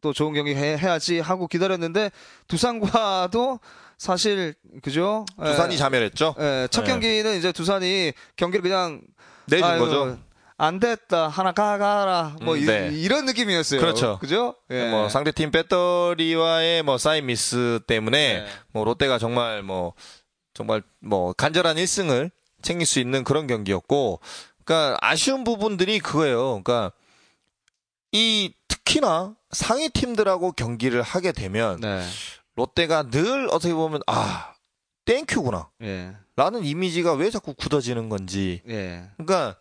[0.00, 2.10] 또 좋은 경기 해, 해야지 하고 기다렸는데
[2.48, 3.60] 두산과도
[3.98, 5.24] 사실 그죠?
[5.40, 6.34] 예, 두산이 자멸했죠.
[6.40, 6.88] 예, 첫 네.
[6.88, 9.02] 경기는 이제 두산이 경기를 그냥
[9.46, 10.18] 내준 아이고, 거죠.
[10.62, 11.26] 안 됐다.
[11.26, 12.36] 하나 가가라.
[12.42, 12.90] 뭐 음, 이, 네.
[12.92, 13.80] 이 런 느낌이었어요.
[13.80, 14.18] 그렇죠.
[14.20, 14.54] 그죠?
[14.70, 14.88] 예.
[14.88, 18.46] 뭐 상대팀 배터리와의 뭐 사인 미스 때문에 네.
[18.72, 19.94] 뭐 롯데가 정말 뭐
[20.54, 22.30] 정말 뭐 간절한 1승을
[22.62, 24.20] 챙길 수 있는 그런 경기였고
[24.64, 26.62] 그러니까 아쉬운 부분들이 그거예요.
[26.62, 26.92] 그러니까
[28.12, 32.04] 이 특히나 상위 팀들하고 경기를 하게 되면 네.
[32.54, 34.52] 롯데가 늘 어떻게 보면 아
[35.06, 36.12] 땡큐구나 예.
[36.36, 39.08] 라는 이미지가 왜 자꾸 굳어지는 건지 예.
[39.16, 39.56] 그러니까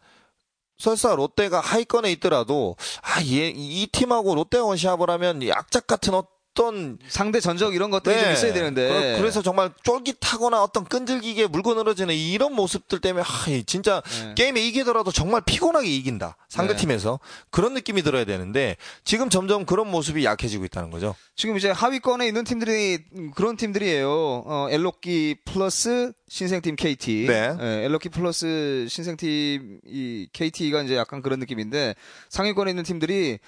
[0.81, 7.73] 설사 롯데가 하위권에 있더라도 아이 팀하고 롯데가 원시합을 하면 약작 같은 어 떤 상대 전적
[7.73, 9.17] 이런 것들이 좀 있어야 되는데.
[9.17, 14.33] 그, 래서 정말 쫄깃하거나 어떤 끈질기게 물고 늘어지는 이런 모습들 때문에 아, 이 진짜 예.
[14.35, 16.79] 게임에 이기더라도 정말 피곤하게 이긴다 상대 네.
[16.81, 21.15] 팀에서 그런 느낌이 들어야 되는데 지금 점점 그런 모습이 약해지고 있다는 거죠.
[21.35, 24.09] 지금 이제 하위권에 있는 팀들이 음, 그런 팀들이에요.
[24.45, 27.25] 어, 엘로키 플러스 신생팀 KT.
[27.27, 27.55] 네.
[27.59, 31.95] 예, 엘로키 플러스 신생팀 이 KT가 이제 약간 그런 느낌인데
[32.29, 33.39] 상위권에 있는 팀들이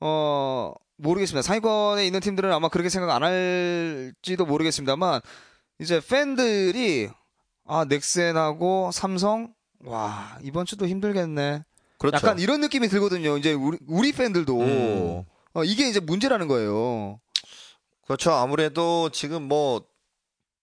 [0.00, 1.42] 어 모르겠습니다.
[1.42, 5.20] 상위권에 있는 팀들은 아마 그렇게 생각 안 할지도 모르겠습니다만
[5.80, 7.10] 이제 팬들이
[7.66, 9.52] 아 넥센하고 삼성
[9.84, 11.64] 와 이번 주도 힘들겠네.
[11.98, 12.16] 그렇죠.
[12.16, 13.36] 약간 이런 느낌이 들거든요.
[13.38, 15.24] 이제 우리, 우리 팬들도 음.
[15.54, 17.20] 어, 이게 이제 문제라는 거예요.
[18.06, 18.32] 그렇죠.
[18.32, 19.82] 아무래도 지금 뭐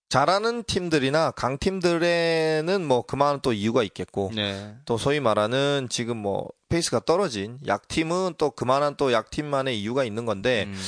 [0.09, 4.75] 잘하는 팀들이나 강팀들에는 뭐 그만한 또 이유가 있겠고 네.
[4.85, 10.63] 또 소위 말하는 지금 뭐 페이스가 떨어진 약팀은 또 그만한 또 약팀만의 이유가 있는 건데
[10.67, 10.79] 음.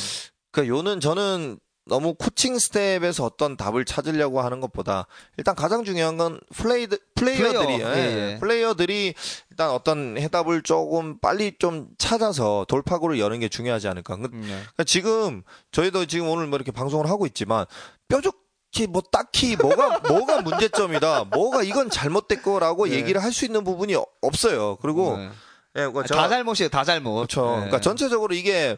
[0.52, 5.06] 그 요는 저는 너무 코칭 스태프에서 어떤 답을 찾으려고 하는 것보다
[5.38, 8.40] 일단 가장 중요한 건 플레이 플레이어들이 플레이어, 예, 예, 예.
[8.40, 9.14] 플레이어들이
[9.52, 14.16] 일단 어떤 해답을 조금 빨리 좀 찾아서 돌파구를 여는 게 중요하지 않을까.
[14.16, 14.48] 그- 음, 네.
[14.48, 15.44] 그러니까 지금
[15.74, 17.66] 저희도 지금 오늘 뭐 이렇게 방송을 하고 있지만
[18.08, 22.94] 뾰족히 뭐 딱히 뭐가 뭐가 문제점이다, 뭐가 이건 잘못됐거라고 네.
[22.96, 24.78] 얘기를 할 수 있는 부분이 어- 없어요.
[24.82, 25.30] 그리고 네.
[25.76, 26.70] 예, 그다 잘못이에요.
[26.70, 27.16] 다 잘못.
[27.16, 27.42] 그렇죠.
[27.46, 27.52] 네.
[27.56, 28.78] 그러니까 전체적으로 이게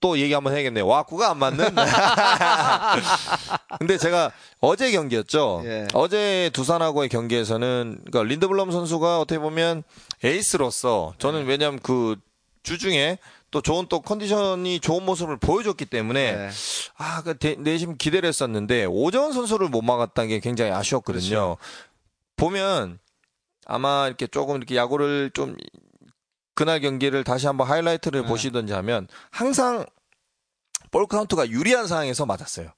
[0.00, 0.86] 또 얘기 한번 해야겠네요.
[0.86, 1.74] 와꾸가 안 맞는.
[3.78, 5.62] 근데 제가 어제 경기였죠.
[5.64, 5.86] 예.
[5.94, 9.82] 어제 두산하고의 경기에서는 그러니까 린드블럼 선수가 어떻게 보면
[10.24, 11.50] 에이스로서 저는 네.
[11.50, 12.16] 왜냐하면 그
[12.62, 13.18] 주중에
[13.50, 16.50] 또 좋은 또 컨디션이 좋은 모습을 보여줬기 때문에 네.
[16.98, 21.28] 아, 그 대- 내심 기대를 했었는데 오전 선수를 못 막았다는 게 굉장히 아쉬웠거든요.
[21.28, 21.56] 그렇죠.
[22.36, 22.98] 보면
[23.66, 25.56] 아마 이렇게 조금 이렇게 야구를 좀
[26.56, 28.28] 그날 경기를 다시 한번 하이라이트를 네.
[28.28, 29.86] 보시든지 하면 항상
[30.90, 32.70] 볼 카운트가 유리한 상황에서 맞았어요.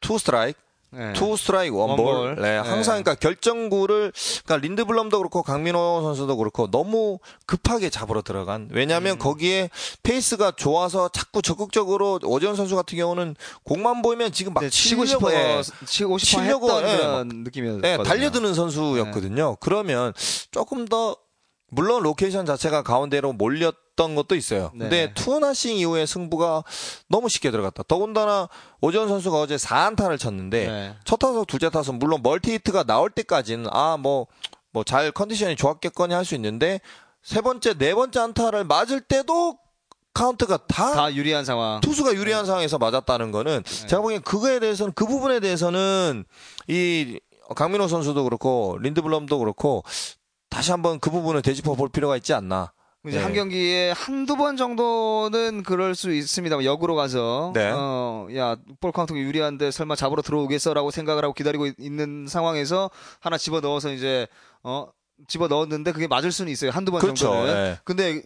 [0.00, 0.58] 투 스트라이크,
[0.90, 1.12] 네.
[1.12, 2.06] 투 스트라이크 원볼.
[2.06, 2.42] 원볼.
[2.42, 3.02] 네, 항상 네.
[3.02, 4.12] 그러니까 결정구를
[4.44, 8.70] 그러니까 린드블럼도 그렇고 강민호 선수도 그렇고 너무 급하게 잡으러 들어간.
[8.72, 9.18] 왜냐하면 음.
[9.18, 9.68] 거기에
[10.02, 15.30] 페이스가 좋아서 자꾸 적극적으로 오재원 선수 같은 경우는 공만 보이면 지금 막 네, 치고 싶어
[15.30, 17.96] 예, 치고 싶어 치려고, 했던 예, 그런 느낌이었거든요.
[17.98, 19.56] 네, 달려드는 선수였거든요.
[19.60, 20.14] 그러면
[20.50, 21.16] 조금 더
[21.74, 24.70] 물론 location 자체가 가운데로 몰렸던 것도 있어요.
[24.74, 24.78] 네.
[24.88, 26.64] 근데 two nothing 이후에 승부가
[27.08, 27.82] 너무 쉽게 들어갔다.
[27.88, 28.48] 더군다나
[28.80, 30.96] 오재원 선수가 어제 4안타를 쳤는데 네.
[31.04, 34.26] 첫 타석, 둘째 타석 물론 멀티 히트가 나올 때까지는 아 뭐
[34.72, 36.80] 뭐 잘 컨디션이 좋았겠거니 할 수 있는데
[37.22, 39.56] 세 번째, 네 번째 안타를 맞을 때도
[40.14, 41.80] 카운트가 다, 다 유리한 상황.
[41.80, 46.24] 투수가 유리한 상황에서 맞았다는 거는 제가 보기엔 그거에 대해서는 그 부분에 대해서는
[46.68, 47.20] 이
[47.56, 49.84] 강민호 선수도 그렇고 린드블럼도 그렇고
[50.54, 52.72] 다시 한번 그 부분을 되짚어 볼 필요가 있지 않나.
[53.06, 53.22] 이제 네.
[53.22, 56.64] 한 경기에 한두 번 정도는 그럴 수 있습니다.
[56.64, 57.70] 역으로 가서 네.
[57.74, 62.90] 어, 야, 볼 카운트가 유리한데 설마 잡으러 들어오겠어라고 생각을 하고 기다리고 있- 있는 상황에서
[63.20, 64.26] 하나 집어 넣어서 이제
[64.62, 64.86] 어
[65.28, 66.70] 집어 넣었는데 그게 맞을 수는 있어요.
[66.70, 67.26] 한두 번 그렇죠.
[67.26, 67.54] 정도는.
[67.54, 67.78] 네.
[67.84, 68.22] 근데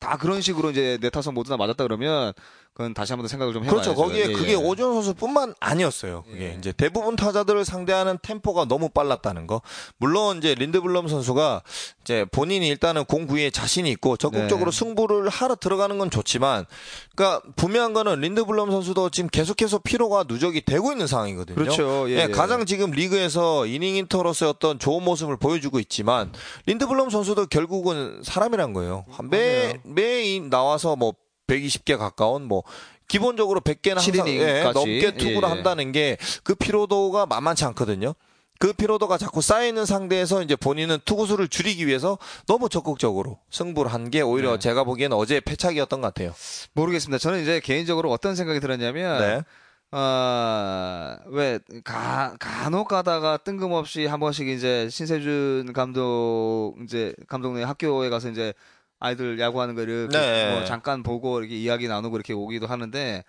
[0.00, 2.32] 다 그런 식으로 이제 네 타석 모두 다 맞았다 그러면
[2.76, 3.94] 그건 다시 한번 더 생각을 좀 해봐야죠.
[3.94, 4.02] 그렇죠.
[4.02, 4.54] 거기에 예, 그게 예.
[4.54, 6.24] 오전 선수뿐만 아니었어요.
[6.30, 6.56] 그게 예.
[6.58, 9.62] 이제 대부분 타자들을 상대하는 템포가 너무 빨랐다는 거.
[9.96, 11.62] 물론 이제 린드블럼 선수가
[12.02, 14.78] 이제 본인이 일단은 공 구위에 자신이 있고 적극적으로 네.
[14.78, 16.66] 승부를 하러 들어가는 건 좋지만,
[17.14, 21.56] 그러니까 분명한 거는 린드블럼 선수도 지금 계속해서 피로가 누적이 되고 있는 상황이거든요.
[21.56, 22.10] 그렇죠.
[22.10, 22.26] 예, 예, 예.
[22.26, 26.30] 가장 지금 리그에서 이닝 인터로서의 어떤 좋은 모습을 보여주고 있지만
[26.66, 29.06] 린드블럼 선수도 결국은 사람이란 거예요.
[29.30, 31.14] 매, 매 나와서 뭐
[31.46, 32.62] 120개 가까운 뭐
[33.08, 34.62] 기본적으로 100개는 항상 예.
[34.64, 35.54] 넘게 투구를 예, 예.
[35.54, 38.14] 한다는 게 그 피로도가 만만치 않거든요.
[38.58, 44.22] 그 피로도가 자꾸 쌓이는 상대에서 이제 본인은 투구수를 줄이기 위해서 너무 적극적으로 승부를 한 게
[44.22, 44.58] 오히려 네.
[44.58, 46.32] 제가 보기에는 어제 패착이었던 것 같아요.
[46.72, 47.18] 모르겠습니다.
[47.18, 49.42] 저는 이제 개인적으로 어떤 생각이 들었냐면 네.
[49.92, 58.30] 어, 왜, 가, 간혹 가다가 뜬금없이 한 번씩 이제 신세준 감독, 이제 감독네 학교에 가서
[58.30, 58.52] 이제
[58.98, 60.52] 아이들 야구하는 거 이렇게 네.
[60.52, 63.24] 뭐 잠깐 보고 이렇게 이야기 나누고 이렇게 오기도 하는데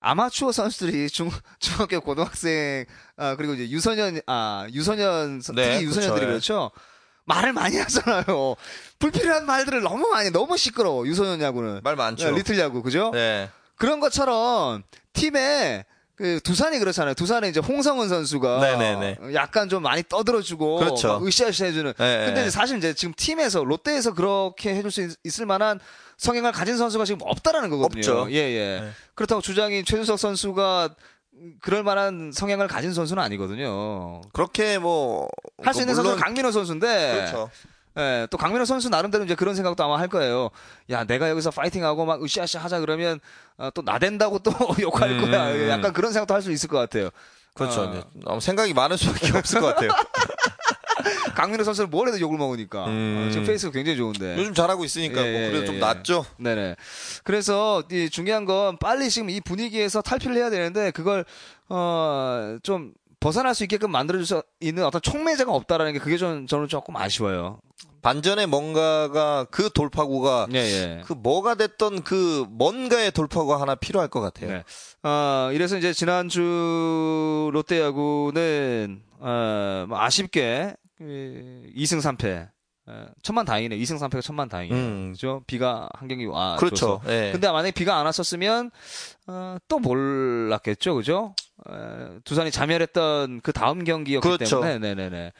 [0.00, 2.84] 아마추어 선수들이 중, 중학교 고등학생,
[3.16, 6.26] 아, 그리고 이제 유소년, 아, 유소년, 선- 네, 특히 유소년들이 그쵸, 예.
[6.32, 6.70] 그렇죠.
[7.26, 8.56] 말을 많이 하잖아요.
[8.98, 11.80] 불필요한 말들을 너무 많이, 너무 시끄러워, 유소년 야구는.
[11.84, 12.30] 말 많죠.
[12.30, 13.10] 네, 리틀 야구, 그죠?
[13.12, 13.50] 네.
[13.76, 14.82] 그런 것처럼
[15.12, 15.84] 팀에
[16.20, 17.14] 그 두산이 그렇잖아요.
[17.14, 19.34] 두산에 이제 홍성은 선수가 네네네.
[19.34, 21.08] 약간 좀 많이 떠들어주고 그렇죠.
[21.08, 21.94] 막 으쌰으쌰 해주는.
[21.96, 22.40] 네, 근데 네.
[22.42, 25.80] 이제 사실 이제 지금 팀에서 롯데에서 그렇게 해줄 수 있, 을 만한
[26.18, 28.00] 성향을 가진 선수가 지금 없다라는 거거든요.
[28.00, 28.26] 없죠.
[28.32, 28.80] 예 예.
[28.82, 28.90] 네.
[29.14, 30.90] 그렇다고 주장인 최준석 선수가
[31.62, 34.20] 그럴 만한 성향을 가진 선수는 아니거든요.
[34.34, 35.26] 그렇게 뭐
[35.64, 37.50] 할 수 있는 선수는 강민호 선수인데 그렇죠.
[37.98, 40.50] 예, 또 강민호 선수 나름대로 이제 그런 생각도 아마 할 거예요.
[40.90, 43.18] 야, 내가 여기서 파이팅하고 막 으쌰으쌰 하자 그러면
[43.58, 45.20] 어, 또 나댄다고 또 욕할 음.
[45.30, 45.68] 거야.
[45.70, 47.10] 약간 그런 생각도 할 수 있을 것 같아요.
[47.54, 47.82] 그렇죠.
[47.82, 47.90] 어.
[47.90, 49.90] 이제 너무 생각이 많을 수밖에 없을 것 같아요.
[51.34, 53.26] 강민호 선수는 뭘 해도 욕을 먹으니까 음.
[53.26, 54.36] 어, 지금 페이스가 굉장히 좋은데.
[54.38, 55.78] 요즘 잘하고 있으니까 예, 뭐 그래도 예, 좀 예.
[55.80, 56.24] 낫죠.
[56.38, 56.76] 네네.
[57.24, 61.24] 그래서 이 중요한 건 빨리 지금 이 분위기에서 탈피를 해야 되는데 그걸
[61.68, 66.96] 어좀 벗어날 수 있게끔 만들어줄 수 있는 어떤 촉매제가 없다라는 게 그게 좀 저는 조금
[66.96, 67.60] 아쉬워요.
[68.02, 71.02] 반전에 뭔가가 그 돌파구가 예 예.
[71.04, 74.50] 그 뭐가 됐던 그 뭔가의 돌파구가 하나 필요할 것 같아요.
[74.50, 74.64] 네.
[75.02, 82.48] 어, 이래서 이제 지난주 롯데야구는, 어, 뭐 아쉽게, 그 2승 3패.
[82.90, 83.76] 어, 천만 다행이네.
[83.78, 84.74] 2승 3패가 천만 다행이에요.
[84.76, 85.12] 음.
[85.12, 85.42] 그죠?
[85.46, 86.56] 비가 한 경기 와.
[86.56, 87.00] 그렇죠.
[87.06, 87.30] 예.
[87.32, 88.70] 근데 만약에 비가 안 왔었으면,
[89.28, 90.96] 어, 또 몰랐겠죠.
[90.96, 91.34] 그죠?
[91.66, 94.60] 어, 두산이 자멸했던 그 다음 경기였기 그렇죠.
[94.60, 94.78] 때문에.
[94.78, 95.32] 네네네.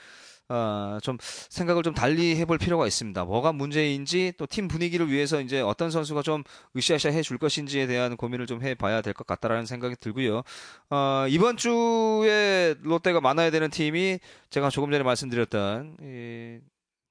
[0.52, 3.24] 어, 좀 생각을 좀 달리 해볼 필요가 있습니다.
[3.24, 6.42] 뭐가 문제인지 또 팀 분위기를 위해서 이제 어떤 선수가 좀
[6.76, 10.42] 으쌰으쌰 해줄 것인지에 대한 고민을 좀 해봐야 될 것 같다라는 생각이 들고요.
[10.90, 14.18] 어, 이번 주에 롯데가 만나야 되는 팀이
[14.50, 16.58] 제가 조금 전에 말씀드렸던 이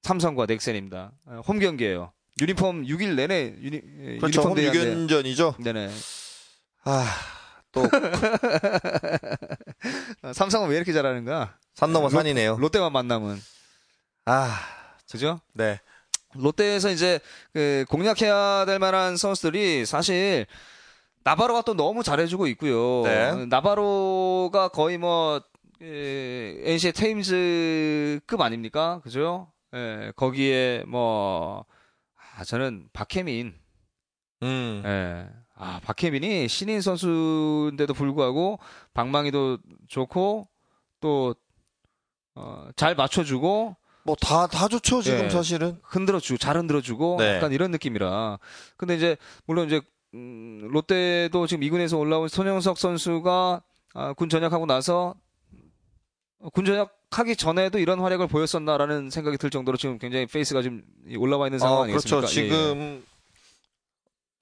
[0.02, 1.12] 삼성과 넥센입니다.
[1.26, 2.12] 어, 홈 경기예요.
[2.40, 4.54] 유니폼 6일 내내 유니, 예, 그렇죠.
[4.54, 5.06] 대회인데.
[5.06, 5.62] 6연전이죠.
[5.62, 5.90] 네네.
[6.84, 7.04] 아,
[7.72, 7.82] 또
[10.22, 11.56] 어, 삼성은 왜 이렇게 잘하는가?
[11.74, 12.56] 산 넘어 롯- 산이네요.
[12.58, 13.40] 롯데만 만나면
[14.26, 14.58] 아,
[15.10, 15.40] 그죠?
[15.52, 15.80] 네.
[16.34, 17.18] 롯데에서 이제
[17.52, 20.46] 그 공략해야 될 만한 선수들이 사실
[21.24, 23.02] 나바로가 또 너무 잘해주고 있고요.
[23.04, 23.46] 네.
[23.46, 25.42] 나바로가 거의 뭐
[25.82, 29.00] 에, NC 테임즈급 아닙니까?
[29.02, 29.50] 그죠?
[29.74, 31.64] 예, 거기에 뭐
[32.36, 33.54] 아, 저는 박혜민,
[34.42, 34.82] 음.
[34.84, 35.28] 예.
[35.54, 38.58] 아 박혜민이 신인 선수인데도 불구하고
[38.94, 40.48] 방망이도 좋고
[41.00, 41.34] 또
[42.34, 45.30] 어, 잘 맞춰주고 뭐 다 다 좋죠 지금 예.
[45.30, 45.78] 사실은.
[45.82, 47.36] 흔들어주고 잘 흔들어주고 네.
[47.36, 48.38] 약간 이런 느낌이라.
[48.78, 49.80] 근데 이제 물론 이제
[50.14, 53.62] 음, 롯데도 지금 2군에서 올라온 손영석 선수가
[53.94, 55.14] 아, 군 전역하고 나서
[56.40, 60.82] 어, 군 전역 하기 전에도 이런 활약을 보였었나라는 생각이 들 정도로 지금 굉장히 페이스가 지금
[61.16, 62.16] 올라와 있는 상황 아, 아니겠습니까?
[62.18, 62.40] 그렇죠.
[62.40, 62.48] 예, 예.
[62.48, 63.04] 지금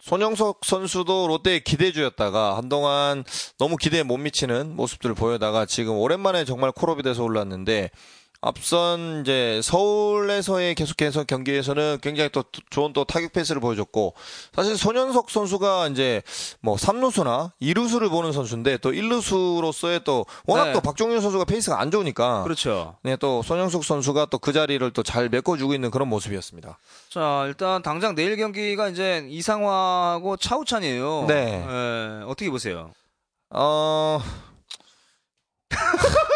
[0.01, 3.25] 손용석 선수도 롯데의 기대주였다가 한동안
[3.59, 7.91] 너무 기대에 못 미치는 모습들을 보이다가 지금 오랜만에 정말 call up이 돼서 올랐는데
[8.41, 14.15] 앞선 이제 서울에서의 계속해서 경기에서는 굉장히 또 좋은 또 타격 페이스를 보여줬고
[14.55, 16.23] 사실 손현석 선수가 이제
[16.61, 20.73] 뭐 3루수나 2루수를 보는 선수인데 또 1루수로서의 또 워낙 네.
[20.73, 22.97] 또 박종윤 선수가 페이스가 안 좋으니까 그렇죠.
[23.03, 26.79] 네, 또 손영숙 선수가 또 그 자리를 또 잘 메꿔주고 있는 그런 모습이었습니다.
[27.11, 31.25] 자 일단 당장 내일 경기가 이제 이상화하고 차우찬이에요.
[31.27, 31.65] 네.
[31.69, 32.93] 예, 어떻게 보세요?
[33.51, 34.21] 어,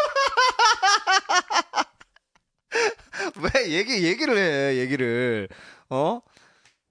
[3.55, 5.47] 왜 얘기 얘기를 해 얘기를
[5.89, 6.21] 어?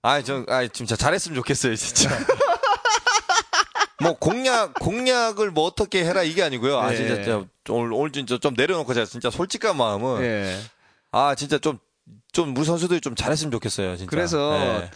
[0.04, 2.10] 아, 저, 아, 진짜 잘했으면 좋겠어요, 진짜.
[4.02, 6.76] 뭐 공략 공략을 뭐 어떻게 해라 이게 아니고요.
[6.76, 6.96] 아 네.
[6.96, 10.58] 진짜, 진짜 오늘 오늘 진짜 좀 내려놓고 제가 진짜 솔직한 마음은 예.
[11.12, 11.78] 아 진짜 좀
[12.32, 13.96] 좀 우리 선수들이 좀 잘했으면 좋겠어요.
[13.96, 14.10] 진짜.
[14.10, 14.90] 그래서 네.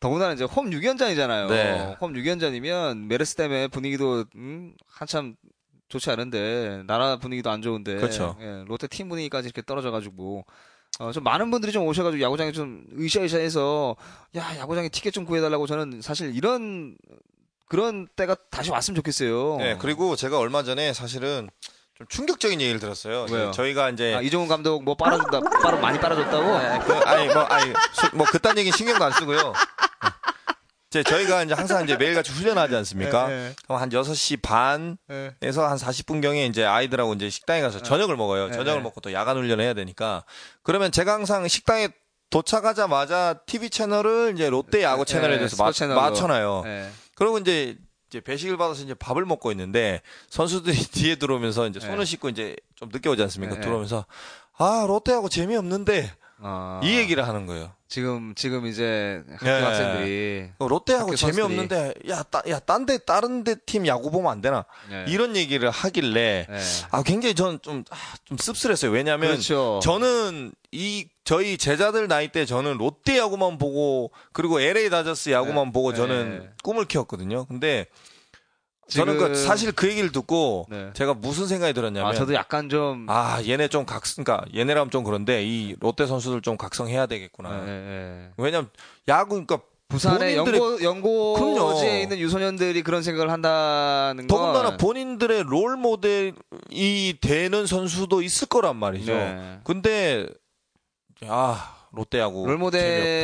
[0.00, 1.48] 더군다나 이제 홈 6연전이잖아요.
[1.48, 1.96] 네.
[2.00, 5.34] 홈 6연전이면 메르스 때문에 분위기도 음, 한참
[5.88, 8.36] 좋지 않은데 나라 분위기도 안 좋은데 그렇죠.
[8.40, 10.44] 예, 롯데 팀 분위기까지 이렇게 떨어져가지고
[10.98, 13.96] 어, 좀 많은 분들이 좀 오셔가지고 야구장에 좀 으쌰으쌰해서
[14.36, 16.96] 야 야구장에 티켓 좀 구해달라고 저는 사실 이런
[17.68, 19.56] 그런 때가 다시 왔으면 좋겠어요.
[19.58, 21.50] 네, 그리고 제가 얼마 전에 사실은
[21.94, 23.26] 좀 충격적인 얘기를 들었어요.
[23.30, 23.50] 왜요?
[23.50, 26.58] 저희가 이제 아, 이종훈 감독 뭐 빨아준다, 빨아 많이 빨아줬다고?
[26.58, 29.52] 네, 그, 아니 뭐 아니 수- 뭐 그딴 얘기 신경도 안 쓰고요.
[30.96, 33.28] 이제 저희가 이제 항상 이제 매일같이 훈련하지 않습니까?
[33.28, 33.54] 네, 네.
[33.64, 38.46] 그럼 한 6시 반에서 한 40분경에 이제 아이들하고 이제 식당에 가서 저녁을 먹어요.
[38.46, 38.84] 네, 저녁을 네.
[38.84, 40.24] 먹고 또 야간 훈련을 해야 되니까.
[40.62, 41.88] 그러면 제가 항상 식당에
[42.30, 46.00] 도착하자마자 TV 채널을 이제 롯데 야구 네, 채널에 대해서 채널로.
[46.00, 46.62] 맞춰놔요.
[46.64, 46.90] 네.
[47.14, 47.76] 그리고 이제
[48.08, 52.04] 이제 배식을 받아서 이제 밥을 먹고 있는데 선수들이 뒤에 들어오면서 이제 손을 네.
[52.06, 53.56] 씻고 이제 좀 늦게 오지 않습니까?
[53.56, 54.06] 네, 들어오면서
[54.56, 57.72] 아 롯데하고 재미없는데 어, 이 얘기를 하는 거예요.
[57.88, 59.60] 지금 지금 이제 학교 네.
[59.62, 65.04] 학생들이 어, 롯데하고 재미없는데 야야딴데 다른 데 팀 야구 보면 안 되나 네.
[65.08, 66.58] 이런 얘기를 하길래 네.
[66.90, 68.90] 아 굉장히 저는 좀, 아, 좀 씁쓸했어요.
[68.90, 69.80] 왜냐하면 그렇죠.
[69.82, 75.72] 저는 이 저희 제자들 나이 때 저는 롯데 야구만 보고 그리고 LA 다저스 야구만 네.
[75.72, 75.96] 보고 네.
[75.96, 77.46] 저는 꿈을 키웠거든요.
[77.46, 77.86] 근데
[78.88, 80.90] 저는 그 사실 그 얘기를 듣고 네.
[80.94, 85.02] 제가 무슨 생각이 들었냐면 아 저도 약간 좀 아 얘네 좀 각, 그러니까 얘네라면 좀
[85.04, 87.64] 그런데 이 롯데 선수들 좀 각성해야 되겠구나.
[87.66, 88.30] 예, 예.
[88.36, 88.68] 왜냐면
[89.08, 91.32] 야구 그러니까 부산의 본인들의- 연고.
[91.58, 96.34] 연고지에 있는 유소년들이 그런 생각을 한다는 건 더군다나 본인들의 롤 모델이
[97.20, 99.12] 되는 선수도 있을 거란 말이죠.
[99.12, 99.60] 네.
[99.64, 100.26] 근데
[101.26, 102.64] 아 롯데 야구 롤 재미없다.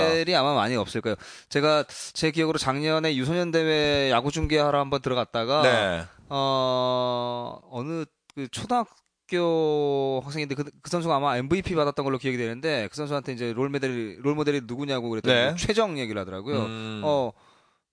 [0.08, 1.14] 모델이 아마 많이 없을 거예요.
[1.48, 6.04] 제가 제 기억으로 작년에 유소년 대회 야구 중계하러 한번 들어갔다가 네.
[6.28, 8.04] 어 어느
[8.34, 13.52] 그 초등학교 학생인데 그, 그 선수가 아마 MVP 받았던 걸로 기억이 되는데 그 선수한테 이제
[13.52, 15.54] 롤 모델이 롤 모델이 누구냐고 그랬더니 네.
[15.56, 16.56] 최정 얘기를 하더라고요.
[16.64, 17.00] 음.
[17.04, 17.32] 어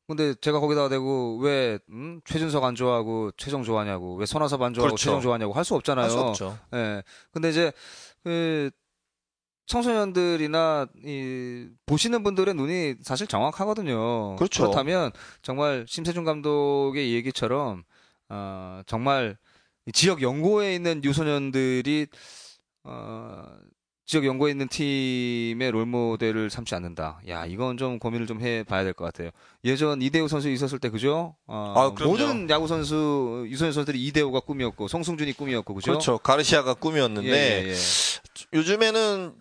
[0.07, 2.19] 근데 제가 거기다가 대고 왜 음?
[2.25, 5.03] 최준석 안 좋아하고 최정 좋아하냐고 왜 손아섭 안 좋아하고 그렇죠.
[5.03, 6.03] 최정 좋아하냐고 할 수 없잖아요.
[6.05, 6.57] 할 수 없죠.
[6.73, 7.03] 예.
[7.31, 7.71] 근데 이제
[8.23, 8.71] 그
[9.69, 14.35] 청소년들이나 이 보시는 분들의 눈이 사실 정확하거든요.
[14.35, 14.63] 그렇죠.
[14.63, 15.11] 그렇다면
[15.43, 17.83] 정말 심세준 감독의 얘기처럼
[18.29, 19.37] 어, 정말
[19.85, 22.07] 이 지역 연고에 있는 유소년들이
[22.83, 23.45] 어,
[24.07, 27.21] 지역 연고에 있는 팀의 롤 모델을 삼지 않는다.
[27.27, 29.29] 야, 이건 좀 고민을 좀 해봐야 될 것 같아요.
[29.63, 31.35] 예전 이대호 선수 있었을 때 그죠?
[31.45, 32.03] 어, 아.
[32.03, 35.91] 모든 야구 선수 유소년 선수들이 이대호가 꿈이었고 송승준이 꿈이었고 그죠?
[35.91, 36.17] 그렇죠.
[36.17, 37.75] 가르시아가 꿈이었는데 예, 예, 예.
[38.53, 39.33] 요즘에는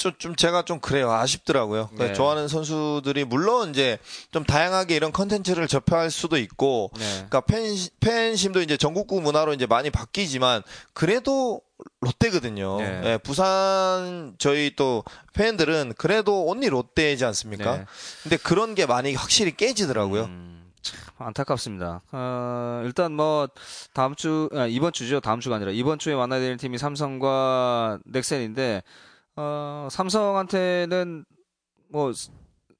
[0.00, 1.12] 좀, 좀 제가 좀 그래요.
[1.12, 1.90] 아쉽더라고요.
[1.92, 2.14] 네.
[2.14, 3.98] 좋아하는 선수들이 물론 이제
[4.32, 7.04] 좀 다양하게 이런 컨텐츠를 접할 수도 있고 네.
[7.28, 7.64] 그러니까 팬,
[8.00, 10.62] 팬심도 이제 전국구 문화로 이제 많이 바뀌지만
[10.94, 11.60] 그래도
[12.00, 12.78] 롯데거든요.
[12.78, 13.00] 네.
[13.04, 17.76] 예, 부산 저희 또 팬들은 그래도 온리 롯데이지 않습니까?
[17.76, 17.84] 네.
[18.22, 20.24] 근데 그런 게 많이 확실히 깨지더라고요.
[20.24, 22.00] 음, 참 안타깝습니다.
[22.12, 23.48] 어, 일단 뭐
[23.92, 25.20] 다음 주 아, 이번 주죠.
[25.20, 28.82] 다음 주가 아니라 이번 주에 만나야 되는 팀이 삼성과 넥센인데
[29.36, 31.24] 어, 삼성한테는
[31.90, 32.12] 뭐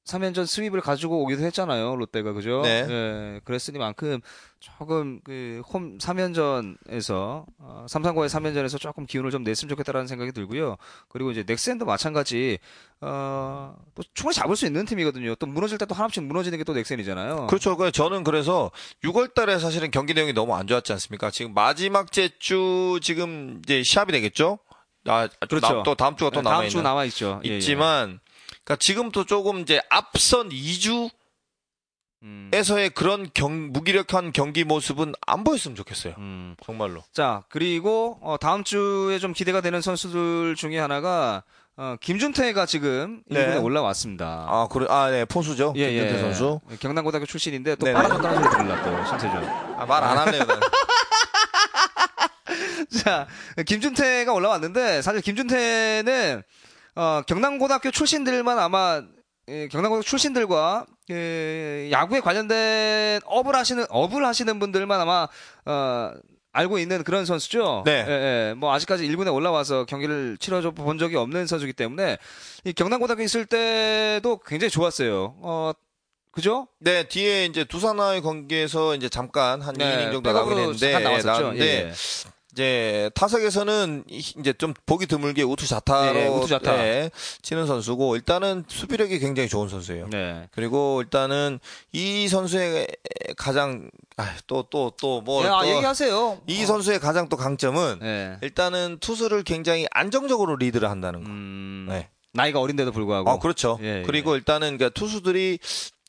[0.06, 1.94] 3연전 스윕을 가지고 오기도 했잖아요.
[1.94, 2.62] 롯데가 그죠?
[2.62, 2.84] 네.
[2.88, 4.20] 예, 그랬으니만큼
[4.58, 10.76] 조금 그홈 3연전에서 어, 삼성과의 3연전에서 조금 기운을 좀 냈으면 좋겠다라는 생각이 들고요.
[11.08, 12.58] 그리고 이제 넥센도 마찬가지
[13.00, 15.34] 어, 또 충분히 잡을 수 있는 팀이거든요.
[15.36, 17.46] 또 무너질 때 또 하나씩 무너지는 게 또 넥센이잖아요.
[17.46, 17.76] 그렇죠.
[17.76, 18.70] 그 저는 그래서
[19.04, 21.30] 6월 달에 사실은 경기 내용이 너무 안 좋았지 않습니까?
[21.30, 24.58] 지금 마지막 제주 지금 이제 시합이 되겠죠?
[25.10, 25.66] 아, 그렇죠.
[25.66, 27.40] 남- 또 다음 주가 또 남아 주 있는 남아 있죠.
[27.44, 27.56] 예, 예.
[27.58, 28.20] 있지만
[28.64, 31.10] 그러니까 지금도 조금 이제 앞선 2주
[32.52, 36.14] 에서의 음, 그런 경, 무기력한 경기 모습은 안 보였으면 좋겠어요.
[36.18, 36.54] 음.
[36.62, 37.02] 정말로.
[37.14, 41.42] 자 그리고 어, 다음 주에 좀 기대가 되는 선수들 중에 하나가
[41.78, 43.46] 어, 김준태가 지금 네.
[43.46, 44.44] 1군에 올라왔습니다.
[44.50, 44.84] 아, 그래.
[44.90, 45.24] 아, 네.
[45.24, 45.72] 포수죠.
[45.76, 46.20] 예, 김준태 예.
[46.20, 46.60] 선수.
[46.78, 47.94] 경남고등학교 출신인데 또 네네.
[47.94, 49.48] 빨아줬다는 소리 들을라 또 심세준.
[49.78, 50.42] 아, 말 안 할래요.
[53.00, 53.26] 자,
[53.64, 56.42] 김준태가 올라왔는데 사실 김준태는
[56.96, 59.02] 어, 경남고등학교 출신들만 아마
[59.48, 65.28] 예, 경남고등학교 출신들과 그 야구에 관련된 업을 하시는 업을 하시는 분들만 아마
[65.64, 66.12] 어,
[66.52, 67.84] 알고 있는 그런 선수죠.
[67.86, 68.04] 네.
[68.06, 68.12] 예,
[68.50, 68.54] 예.
[68.54, 72.18] 뭐 아직까지 1군에 올라와서 경기를 치러줘 본 적이 없는 선수이기 때문에
[72.64, 75.36] 이 경남고등학교 있을 때도 굉장히 좋았어요.
[75.38, 75.72] 어,
[76.32, 76.68] 그죠?
[76.78, 81.28] 네, 뒤에 이제 두산와의 경기에서 이제 잠깐 한 2이닝 정도 나오긴 했는데, 잠깐 나왔었죠.
[81.28, 81.92] 나왔는데 예.
[82.60, 86.76] 이제 타석에서는 이- 이제 좀 보기 드물게 우투 자타로 네, 우투 자타.
[86.76, 90.08] 네, 치는 선수고 일단은 수비력이 굉장히 좋은 선수예요.
[90.10, 90.46] 네.
[90.52, 91.58] 그리고 일단은
[91.92, 92.86] 이 선수의
[93.38, 93.90] 가장
[94.46, 96.42] 또 또 또뭐 아, 얘기하세요.
[96.46, 96.66] 이 어.
[96.66, 98.36] 선수의 가장 또 강점은 네.
[98.42, 101.30] 일단은 투수를 굉장히 안정적으로 리드를 한다는 거.
[101.30, 102.10] 음, 네.
[102.34, 103.30] 나이가 어린데도 불구하고.
[103.30, 103.78] 아, 그렇죠.
[103.82, 104.02] 예, 예.
[104.04, 105.58] 그리고 일단은 그러니까 투수들이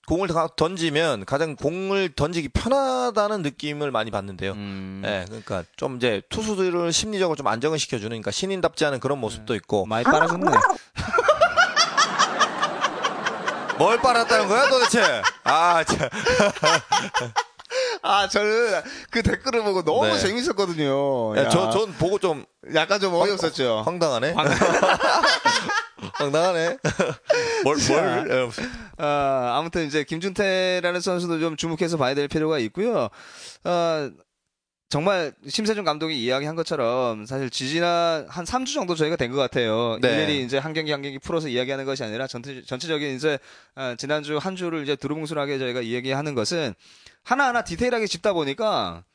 [0.07, 4.51] 공을 다- 던지면 가장 공을 던지기 편하다는 느낌을 많이 받는데요.
[4.53, 9.55] 음, 네, 그러니까 좀 이제 투수들을 심리적으로 좀 안정을 시켜주는, 그러니까 신인답지 않은 그런 모습도
[9.55, 9.85] 있고.
[9.85, 10.51] 많이 빨아줬네.
[13.77, 15.21] 뭘 빨았다는 거야 도대체?
[15.43, 15.97] 아, 참.
[18.04, 20.19] 아, 저는 그 댓글을 보고 너무 네.
[20.19, 21.35] 재밌었거든요.
[21.37, 22.45] 야, 저, 전 보고 좀
[22.75, 23.81] 약간 좀 어이없었죠.
[23.85, 24.35] 황 당하네.
[26.17, 26.77] 당당하네.
[27.63, 28.31] 뭘, 뭘.
[28.31, 28.52] 어,
[28.97, 33.10] 아, 아무튼 이제 김준태라는 선수도 좀 주목해서 봐야 될 필요가 있고요.
[33.63, 34.12] 어,
[34.89, 39.97] 정말 심세준 감독이 이야기한 것처럼 사실 지지난 한 3주 정도 저희가 된 것 같아요.
[40.02, 40.23] 네.
[40.23, 43.39] 일일이 이제 한 경기 한 경기 풀어서 이야기하는 것이 아니라 전체, 전체적인 이제
[43.75, 46.73] 아, 지난주 한 주를 이제 두루뭉술하게 저희가 이야기하는 것은
[47.23, 49.10] 하나하나 디테일하게 짚다 보니까 이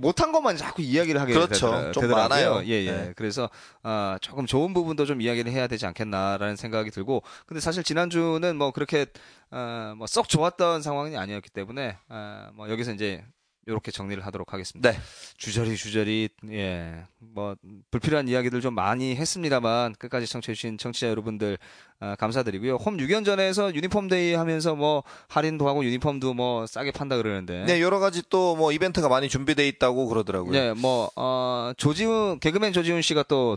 [0.00, 1.66] 못한 것만 자꾸 이야기를 하게 그렇죠.
[1.66, 2.28] 되더라, 좀 되더라고요.
[2.28, 2.62] 많아요.
[2.66, 2.90] 예, 예.
[2.90, 3.12] 네.
[3.14, 3.50] 그래서
[3.82, 8.70] 아, 조금 좋은 부분도 좀 이야기를 해야 되지 않겠나라는 생각이 들고 근데 사실 지난주는 뭐
[8.70, 9.06] 그렇게
[9.50, 13.22] 어, 뭐썩 좋았던 상황이 아니었기 때문에 아, 뭐 여기서 이제
[13.66, 14.90] 이렇게 정리를 하도록 하겠습니다.
[14.90, 14.98] 네.
[15.36, 17.04] 주저리 주저리 예.
[17.18, 17.54] 뭐
[17.90, 21.58] 불필요한 이야기들 좀 많이 했습니다만 끝까지 청취해 주신 청취자 여러분들
[22.00, 22.76] 아, 감사드리고요.
[22.76, 27.98] 홈 6연전에서 유니폼 데이 하면서 뭐 할인도 하고 유니폼도 뭐 싸게 판다 그러는데 네, 여러
[27.98, 30.52] 가지 또 뭐 이벤트가 많이 준비돼 있다고 그러더라고요.
[30.52, 33.56] 네, 뭐, 어, 조지훈, 개그맨 조지훈 씨가 또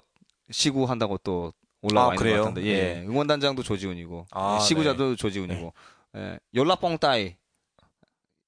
[0.52, 1.52] 시구 한다고 또
[1.82, 2.38] 올라와 아, 있는 그래요?
[2.38, 2.74] 것 같은데, 예.
[2.74, 3.06] 네.
[3.08, 5.74] 응원단장도 조지훈이고, 아, 예, 시구자도 조지훈이고,
[6.16, 6.40] 예.
[6.54, 7.36] 열라뽕 따이.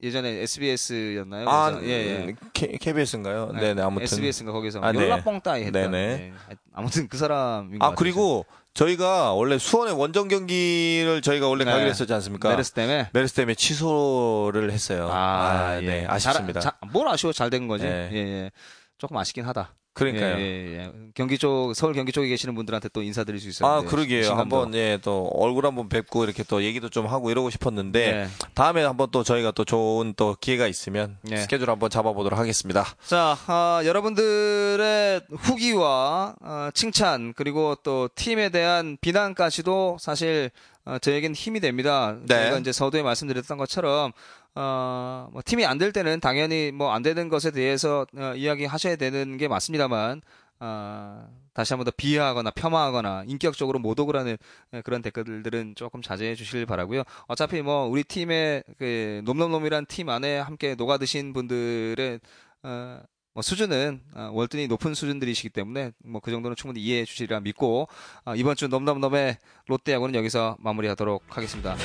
[0.01, 1.49] 예전에 SBS였나요?
[1.49, 1.87] 아, 예,
[2.27, 2.35] 예.
[2.53, 3.51] K, KBS인가요?
[3.53, 4.03] 네, 네, 아무튼.
[4.03, 4.99] SBS인가 거기서 아, 네.
[5.01, 5.79] 열라뽕 따이 했다.
[5.79, 5.97] 네네.
[5.97, 6.33] 예.
[6.73, 7.95] 아무튼 그 사람인 것 아.
[7.95, 8.45] 그리고
[8.75, 11.71] 저희가 원래 수원의 원정 경기를 저희가 원래 네.
[11.71, 12.49] 가기로 했었지 않습니까?
[12.49, 13.09] 메르스 때문에.
[13.11, 15.09] 메르스 때문에 취소를 했어요.
[15.11, 15.85] 아, 예.
[15.85, 16.59] 네, 아쉽습니다.
[16.59, 17.33] 잘, 잘- 뭘 아쉬워?
[17.33, 17.85] 잘 된 거지.
[17.85, 18.09] 네.
[18.13, 18.51] 예, 예.
[18.99, 19.73] 조금 아쉽긴 하다.
[19.97, 20.37] 그러니까요.
[20.37, 20.91] 예, 예, 예.
[21.15, 23.69] 경기 쪽, 서울 경기 쪽에 계시는 분들한테 또 인사드릴 수 있어요.
[23.69, 24.33] 아, 그러게요.
[24.33, 28.27] 한번, 예, 또, 얼굴 한번 뵙고, 이렇게 또 얘기도 좀 하고 이러고 싶었는데, 네.
[28.53, 31.37] 다음에 한번 또 저희가 또 좋은 또 기회가 있으면, 네.
[31.37, 32.85] 스케줄 한번 잡아보도록 하겠습니다.
[33.05, 40.51] 자, 아, 여러분들의 후기와 아, 칭찬 그리고 또 팀에 대한 비난까지도 사실
[40.85, 42.15] 어, 저에겐 힘이 됩니다.
[42.21, 42.45] 네.
[42.45, 44.13] 제가 이제 서두에 말씀드렸던 것처럼
[44.59, 49.37] 어, 뭐 팀이 안 될 때는 당연히 뭐 안 되는 것에 대해서 어, 이야기하셔야 되는
[49.37, 50.21] 게 맞습니다만
[50.59, 54.37] 아, 다시 한번 더 비하하거나 폄하하거나 인격적으로 모독을 하는
[54.73, 57.03] 예, 그런 댓글들은 조금 자제해 주시길 바라고요.
[57.27, 62.19] 어차피 뭐 우리 팀의 그 놈놈놈이란 팀 안에 함께 녹아드신 분들의
[62.63, 63.03] 어, 뭐
[63.41, 67.87] 수준은 어, 월등히 높은 수준들이시기 때문에 뭐 그 정도는 충분히 이해해 주시리라 믿고
[68.25, 71.75] 어, 이번 주 넘넘넘의 롯데야구는 여기서 마무리하도록 하겠습니다.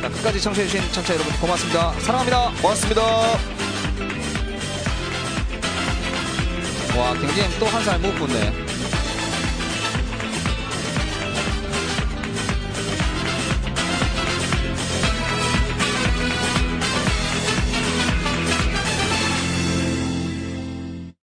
[0.00, 1.92] 자, 끝까지 청취해 주신 청취자 여러분 고맙습니다.
[2.00, 2.50] 사랑합니다.
[2.62, 3.02] 고맙습니다.
[6.98, 8.69] 와 경기엔 또한 살 못 붙네.